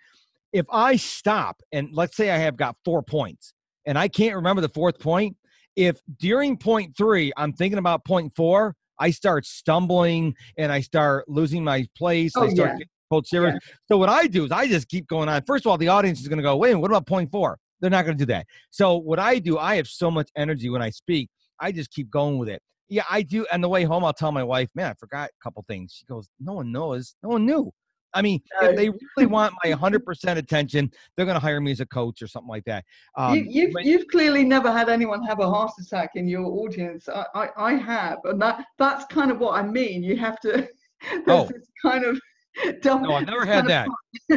If 0.51 0.65
I 0.69 0.97
stop 0.97 1.62
and 1.71 1.89
let's 1.93 2.17
say 2.17 2.31
I 2.31 2.38
have 2.38 2.57
got 2.57 2.75
four 2.84 3.01
points 3.01 3.53
and 3.86 3.97
I 3.97 4.07
can't 4.07 4.36
remember 4.36 4.62
the 4.62 4.69
fourth 4.69 4.99
point, 4.99 5.38
if 5.75 6.01
during 6.19 6.57
point 6.57 6.97
three 6.97 7.31
I'm 7.38 7.53
thinking 7.53 7.79
about 7.79 8.03
point 8.03 8.34
four, 8.36 8.75
I 8.99 9.12
start 9.12 9.45
stumbling 9.45 10.36
and 10.57 10.71
I 10.71 10.81
start 10.81 11.29
losing 11.29 11.63
my 11.63 11.88
place. 11.95 12.34
Oh, 12.36 12.43
I 12.43 12.49
start 12.49 12.79
yeah 12.79 12.86
cold 13.12 13.28
shivers. 13.28 13.54
Yeah. 13.54 13.74
So 13.88 13.97
what 13.97 14.10
I 14.10 14.28
do 14.28 14.45
is 14.45 14.52
I 14.52 14.67
just 14.67 14.88
keep 14.88 15.08
going 15.08 15.30
on. 15.30 15.41
First 15.43 15.65
of 15.65 15.71
all, 15.71 15.78
the 15.78 15.89
audience 15.89 16.21
is 16.21 16.28
going 16.28 16.38
to 16.38 16.43
go, 16.43 16.56
wait, 16.56 16.76
what 16.76 16.89
about 16.89 17.06
point 17.06 17.30
four? 17.32 17.58
They're 17.82 17.89
not 17.89 18.06
going 18.06 18.17
to 18.17 18.26
do 18.26 18.32
that. 18.32 18.45
So 18.69 18.97
what 18.97 19.19
I 19.19 19.39
do, 19.39 19.58
I 19.58 19.76
have 19.76 19.88
so 19.88 20.10
much 20.10 20.30
energy 20.38 20.69
when 20.69 20.82
I 20.82 20.89
speak. 20.91 21.30
I 21.60 21.71
just 21.71 21.91
keep 21.91 22.10
going 22.10 22.38
with 22.38 22.47
it. 22.47 22.62
Yeah, 22.89 23.04
I 23.10 23.21
do. 23.21 23.45
And 23.52 23.63
the 23.63 23.69
way 23.69 23.84
home, 23.84 24.04
I'll 24.04 24.13
tell 24.13 24.32
my 24.32 24.43
wife, 24.43 24.69
man, 24.76 24.91
I 24.91 24.93
forgot 24.93 25.30
a 25.30 25.43
couple 25.43 25.63
things. 25.67 25.93
She 25.97 26.06
goes, 26.06 26.30
no 26.39 26.54
one 26.54 26.71
knows. 26.71 27.15
No 27.24 27.30
one 27.30 27.45
knew. 27.45 27.71
I 28.13 28.21
mean, 28.21 28.41
if 28.62 28.76
they 28.76 28.89
really 28.89 29.28
want 29.28 29.54
my 29.63 29.71
100% 29.71 30.38
attention, 30.38 30.91
they're 31.15 31.26
going 31.26 31.36
to 31.36 31.39
hire 31.39 31.62
me 31.62 31.71
as 31.71 31.80
a 31.80 31.86
coach 31.86 32.21
or 32.21 32.28
something 32.28 32.50
like 32.50 32.65
that. 32.65 32.84
Um, 33.17 33.36
you, 33.36 33.45
you've, 33.47 33.74
when, 33.74 33.86
you've 33.86 34.08
clearly 34.08 34.43
never 34.43 34.69
had 34.71 34.89
anyone 34.89 35.24
have 35.24 35.39
a 35.39 35.50
heart 35.50 35.71
attack 35.80 36.12
in 36.15 36.28
your 36.28 36.43
audience. 36.43 37.08
I, 37.08 37.26
I, 37.34 37.50
I 37.58 37.74
have. 37.76 38.19
And 38.26 38.41
that, 38.41 38.65
that's 38.78 39.06
kind 39.06 39.32
of 39.32 39.39
what 39.39 39.56
I 39.58 39.63
mean. 39.65 40.04
You 40.04 40.17
have 40.17 40.39
to, 40.41 40.52
there's 41.10 41.24
oh. 41.28 41.45
this 41.45 41.69
kind 41.82 42.04
of 42.04 42.19
Don't, 42.81 43.03
no, 43.03 43.13
I've 43.13 43.27
never 43.27 43.45
had 43.45 43.65
that. 43.67 43.87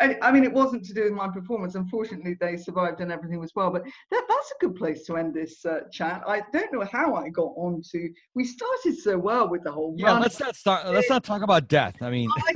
I 0.00 0.32
mean, 0.32 0.44
it 0.44 0.52
wasn't 0.52 0.84
to 0.86 0.94
do 0.94 1.04
with 1.04 1.12
my 1.12 1.28
performance. 1.28 1.74
Unfortunately, 1.74 2.36
they 2.40 2.56
survived 2.56 3.00
and 3.00 3.12
everything 3.12 3.38
was 3.38 3.52
well. 3.54 3.70
But 3.70 3.84
that, 3.84 4.24
that's 4.28 4.50
a 4.50 4.66
good 4.66 4.74
place 4.74 5.04
to 5.06 5.16
end 5.16 5.34
this 5.34 5.64
uh, 5.64 5.80
chat. 5.92 6.22
I 6.26 6.42
don't 6.52 6.72
know 6.72 6.84
how 6.90 7.14
I 7.14 7.28
got 7.28 7.52
on 7.56 7.82
to. 7.92 8.10
We 8.34 8.44
started 8.44 8.98
so 8.98 9.18
well 9.18 9.48
with 9.48 9.62
the 9.62 9.70
whole. 9.70 9.94
Yeah, 9.96 10.06
run. 10.08 10.22
let's 10.22 10.40
not 10.40 10.56
start. 10.56 10.86
Let's 10.86 11.10
not 11.10 11.22
talk 11.22 11.42
about 11.42 11.68
death. 11.68 11.94
I 12.00 12.10
mean, 12.10 12.28
I 12.48 12.52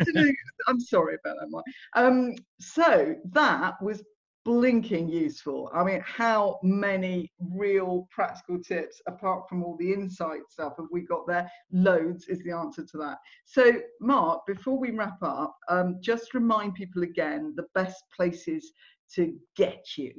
am 0.69 0.81
sorry 0.81 1.17
about 1.25 1.37
that, 1.41 1.49
Mike. 1.51 1.65
Um, 1.95 2.35
so 2.59 3.15
that 3.33 3.75
was 3.81 4.03
blinking 4.45 5.09
useful. 5.09 5.71
I 5.75 5.85
mean, 5.85 6.03
how 6.05 6.59
many 6.63 7.31
real 7.39 8.09
practical 8.11 8.59
tips, 8.59 9.01
apart 9.07 9.49
from 9.49 9.63
all 9.63 9.77
the 9.77 9.93
insight 9.93 10.41
stuff, 10.49 10.75
have 10.79 10.87
we 10.91 11.03
got 11.03 11.27
there? 11.27 11.51
Loads 11.73 12.27
is 12.29 12.43
the 12.43 12.53
answer 12.53 12.85
to 12.85 12.99
that. 12.99 13.19
So, 13.45 13.81
Mark, 14.01 14.47
before 14.47 14.79
we 14.79 14.91
wrap 14.91 15.23
up, 15.23 15.57
um, 15.69 15.99
just 16.01 16.35
remind 16.35 16.75
people 16.75 17.03
again 17.03 17.53
the 17.57 17.67
best 17.75 18.03
places 18.15 18.73
to 19.15 19.39
get 19.57 19.97
you. 19.97 20.13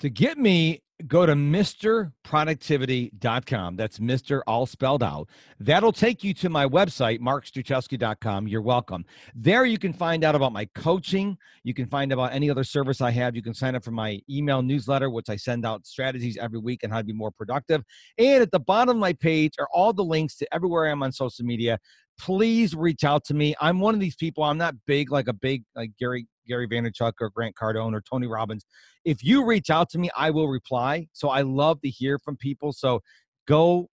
To 0.00 0.10
get 0.10 0.38
me, 0.38 0.80
go 1.08 1.26
to 1.26 1.32
mrproductivity.com. 1.32 3.76
That's 3.76 3.98
Mr. 3.98 4.42
all 4.46 4.66
spelled 4.66 5.02
out. 5.02 5.28
That'll 5.60 5.92
take 5.92 6.24
you 6.24 6.32
to 6.34 6.48
my 6.48 6.66
website, 6.66 7.20
markstruczewski.com. 7.20 8.48
You're 8.48 8.62
welcome. 8.62 9.04
There 9.34 9.64
you 9.64 9.78
can 9.78 9.92
find 9.92 10.24
out 10.24 10.34
about 10.34 10.52
my 10.52 10.66
coaching. 10.74 11.36
You 11.64 11.74
can 11.74 11.86
find 11.86 12.12
about 12.12 12.32
any 12.32 12.50
other 12.50 12.64
service 12.64 13.00
I 13.00 13.10
have. 13.10 13.36
You 13.36 13.42
can 13.42 13.54
sign 13.54 13.74
up 13.74 13.84
for 13.84 13.90
my 13.90 14.20
email 14.28 14.62
newsletter, 14.62 15.10
which 15.10 15.28
I 15.28 15.36
send 15.36 15.66
out 15.66 15.86
strategies 15.86 16.36
every 16.36 16.58
week 16.58 16.80
on 16.84 16.90
how 16.90 16.98
to 16.98 17.04
be 17.04 17.12
more 17.12 17.30
productive. 17.30 17.82
And 18.18 18.42
at 18.42 18.50
the 18.50 18.60
bottom 18.60 18.96
of 18.96 19.00
my 19.00 19.12
page 19.12 19.54
are 19.58 19.68
all 19.72 19.92
the 19.92 20.04
links 20.04 20.36
to 20.36 20.54
everywhere 20.54 20.86
I 20.86 20.90
am 20.90 21.02
on 21.02 21.12
social 21.12 21.44
media 21.44 21.78
please 22.18 22.74
reach 22.74 23.04
out 23.04 23.24
to 23.24 23.34
me. 23.34 23.54
I'm 23.60 23.80
one 23.80 23.94
of 23.94 24.00
these 24.00 24.14
people. 24.14 24.44
I'm 24.44 24.58
not 24.58 24.74
big 24.86 25.10
like 25.10 25.28
a 25.28 25.32
big 25.32 25.64
like 25.74 25.90
Gary 25.98 26.26
Gary 26.46 26.68
Vaynerchuk 26.68 27.12
or 27.20 27.30
Grant 27.30 27.54
Cardone 27.54 27.94
or 27.94 28.02
Tony 28.02 28.26
Robbins. 28.26 28.64
If 29.04 29.24
you 29.24 29.44
reach 29.44 29.70
out 29.70 29.88
to 29.90 29.98
me, 29.98 30.10
I 30.16 30.30
will 30.30 30.48
reply. 30.48 31.08
So 31.12 31.28
I 31.28 31.42
love 31.42 31.80
to 31.82 31.88
hear 31.88 32.18
from 32.18 32.36
people. 32.36 32.72
So 32.72 33.00
go 33.46 33.88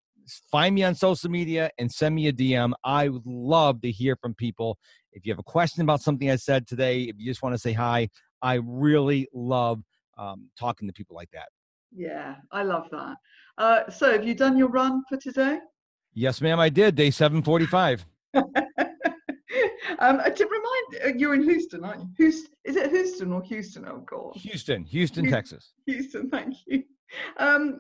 find 0.52 0.76
me 0.76 0.84
on 0.84 0.96
social 0.96 1.30
media 1.30 1.70
and 1.78 1.92
send 1.92 2.16
me 2.16 2.28
a 2.28 2.34
DM. 2.34 2.74
I 2.84 3.10
would 3.10 3.26
love 3.26 3.82
to 3.82 3.92
hear 3.92 4.16
from 4.16 4.34
people. 4.36 4.78
If 5.14 5.26
you 5.26 5.32
have 5.32 5.40
a 5.40 5.44
question 5.44 5.82
about 5.82 6.02
something 6.02 6.30
I 6.30 6.36
said 6.36 6.68
today, 6.68 7.04
if 7.04 7.16
you 7.18 7.26
just 7.26 7.42
want 7.42 7.56
to 7.56 7.60
say 7.60 7.74
hi, 7.74 8.10
I 8.42 8.60
really 8.64 9.28
love 9.34 9.82
um, 10.18 10.50
talking 10.60 10.88
to 10.88 10.94
people 10.94 11.16
like 11.16 11.30
that. 11.32 11.48
Yeah, 11.96 12.36
I 12.52 12.64
love 12.64 12.88
that. 12.92 13.16
Uh, 13.58 13.90
so, 13.90 14.12
have 14.12 14.28
you 14.28 14.36
done 14.36 14.58
your 14.58 14.68
run 14.68 15.04
for 15.10 15.18
today? 15.18 15.60
Yes, 16.14 16.42
ma'am, 16.42 16.60
I 16.60 16.70
did. 16.70 16.96
Day 16.96 17.12
745. 17.12 18.06
um, 20.00 20.18
to 20.18 20.46
remind, 20.46 21.06
uh, 21.06 21.18
you're 21.18 21.34
in 21.34 21.44
Houston, 21.44 21.84
aren't 21.84 22.02
you? 22.02 22.08
Houston, 22.18 22.52
is 22.64 22.76
it 22.76 22.92
Houston 22.92 23.32
or 23.32 23.42
Houston? 23.44 23.86
Oh, 23.88 24.04
God. 24.06 24.34
Houston, 24.36 24.84
Houston, 24.84 25.24
Houston 25.24 25.32
Texas. 25.32 25.74
Houston, 25.86 26.30
thank 26.30 26.56
you. 26.66 26.84
Um, 27.38 27.80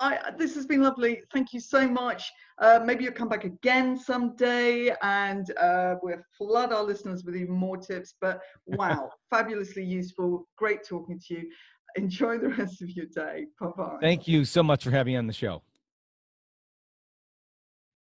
I, 0.00 0.30
this 0.36 0.54
has 0.54 0.66
been 0.66 0.82
lovely. 0.82 1.22
Thank 1.32 1.52
you 1.52 1.60
so 1.60 1.88
much. 1.88 2.30
Uh, 2.58 2.80
maybe 2.84 3.04
you'll 3.04 3.14
come 3.14 3.28
back 3.28 3.44
again 3.44 3.98
someday 3.98 4.94
and 5.02 5.50
uh, 5.58 5.96
we'll 6.02 6.22
flood 6.36 6.72
our 6.72 6.84
listeners 6.84 7.24
with 7.24 7.34
even 7.34 7.54
more 7.54 7.76
tips. 7.76 8.14
But 8.20 8.40
wow, 8.66 9.10
fabulously 9.30 9.84
useful. 9.84 10.46
Great 10.56 10.84
talking 10.84 11.20
to 11.26 11.34
you. 11.34 11.50
Enjoy 11.96 12.38
the 12.38 12.50
rest 12.50 12.80
of 12.82 12.90
your 12.90 13.06
day. 13.06 13.46
Bye 13.60 13.70
bye. 13.76 13.96
Thank 14.00 14.28
you 14.28 14.44
so 14.44 14.62
much 14.62 14.84
for 14.84 14.90
having 14.90 15.14
me 15.14 15.18
on 15.18 15.26
the 15.26 15.32
show. 15.32 15.62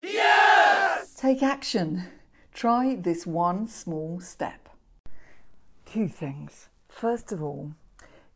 Yes! 0.02 1.14
Take 1.14 1.44
action. 1.44 2.04
Try 2.54 2.96
this 2.96 3.26
one 3.26 3.68
small 3.68 4.20
step. 4.20 4.70
Two 5.86 6.08
things. 6.08 6.70
First 6.88 7.32
of 7.32 7.42
all, 7.42 7.74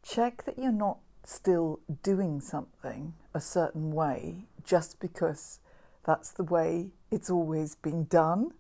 check 0.03 0.43
that 0.45 0.57
you're 0.57 0.71
not 0.71 0.97
still 1.23 1.79
doing 2.01 2.41
something 2.41 3.13
a 3.33 3.39
certain 3.39 3.91
way 3.91 4.45
just 4.63 4.99
because 4.99 5.59
that's 6.03 6.31
the 6.31 6.43
way 6.43 6.87
it's 7.11 7.29
always 7.29 7.75
been 7.75 8.05
done. 8.05 8.53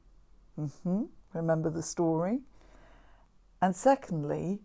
Mm-hmm. 0.59 1.03
Remember 1.33 1.69
the 1.71 1.83
story? 1.83 2.41
And 3.59 3.75
secondly, 3.75 4.59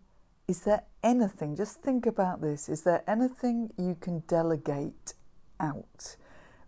is 0.46 0.60
there 0.60 0.82
anything, 1.02 1.56
just 1.56 1.80
think 1.80 2.04
about 2.04 2.42
this, 2.42 2.68
is 2.68 2.82
there 2.82 3.02
anything 3.06 3.72
you 3.78 3.96
can 3.98 4.20
delegate 4.28 5.14
out 5.58 6.16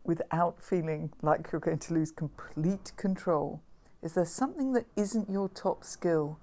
without 0.02 0.62
feeling 0.62 1.12
like 1.20 1.50
you're 1.52 1.60
going 1.60 1.78
to 1.80 1.94
lose 1.94 2.10
complete 2.10 2.92
control? 2.96 3.60
Is 4.04 4.12
there 4.12 4.26
something 4.26 4.74
that 4.74 4.84
isn't 4.96 5.30
your 5.30 5.48
top 5.48 5.82
skill 5.82 6.38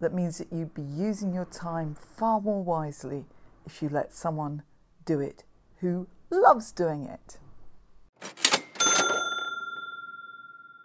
that 0.00 0.12
means 0.12 0.36
that 0.36 0.52
you'd 0.52 0.74
be 0.74 0.82
using 0.82 1.32
your 1.32 1.46
time 1.46 1.94
far 1.94 2.42
more 2.42 2.62
wisely 2.62 3.24
if 3.64 3.80
you 3.80 3.88
let 3.88 4.12
someone 4.12 4.62
do 5.06 5.18
it 5.18 5.44
who 5.80 6.06
loves 6.28 6.70
doing 6.70 7.04
it? 7.04 7.38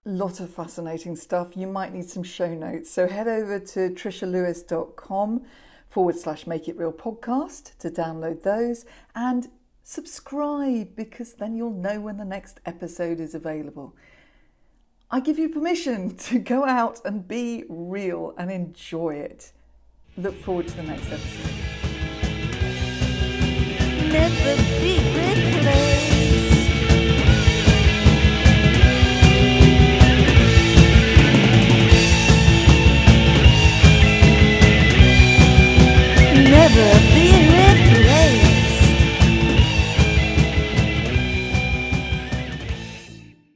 Lot 0.05 0.39
of 0.39 0.49
fascinating 0.51 1.17
stuff. 1.17 1.57
You 1.57 1.67
might 1.67 1.93
need 1.93 2.09
some 2.09 2.23
show 2.23 2.53
notes. 2.53 2.89
So 2.89 3.07
head 3.07 3.27
over 3.27 3.59
to 3.59 3.89
trishalewis.com 3.89 5.41
forward 5.89 6.15
slash 6.15 6.47
make 6.47 6.69
it 6.69 6.77
real 6.77 6.93
podcast 6.93 7.77
to 7.79 7.89
download 7.89 8.43
those. 8.43 8.85
And 9.15 9.49
subscribe 9.83 10.95
because 10.95 11.33
then 11.33 11.57
you'll 11.57 11.71
know 11.71 11.99
when 11.99 12.15
the 12.15 12.25
next 12.25 12.61
episode 12.65 13.19
is 13.19 13.35
available. 13.35 13.93
I 15.13 15.19
give 15.19 15.37
you 15.37 15.47
permission 15.47 16.15
to 16.29 16.39
go 16.39 16.65
out 16.65 16.99
and 17.05 17.27
be 17.27 17.65
real 17.69 18.33
and 18.39 18.49
enjoy 18.51 19.13
it. 19.13 19.51
Look 20.17 20.35
forward 20.41 20.67
to 20.69 20.75
the 20.75 20.81
next 20.83 21.05
episode. 21.11 21.53
Never 24.11 24.55
be 24.81 25.12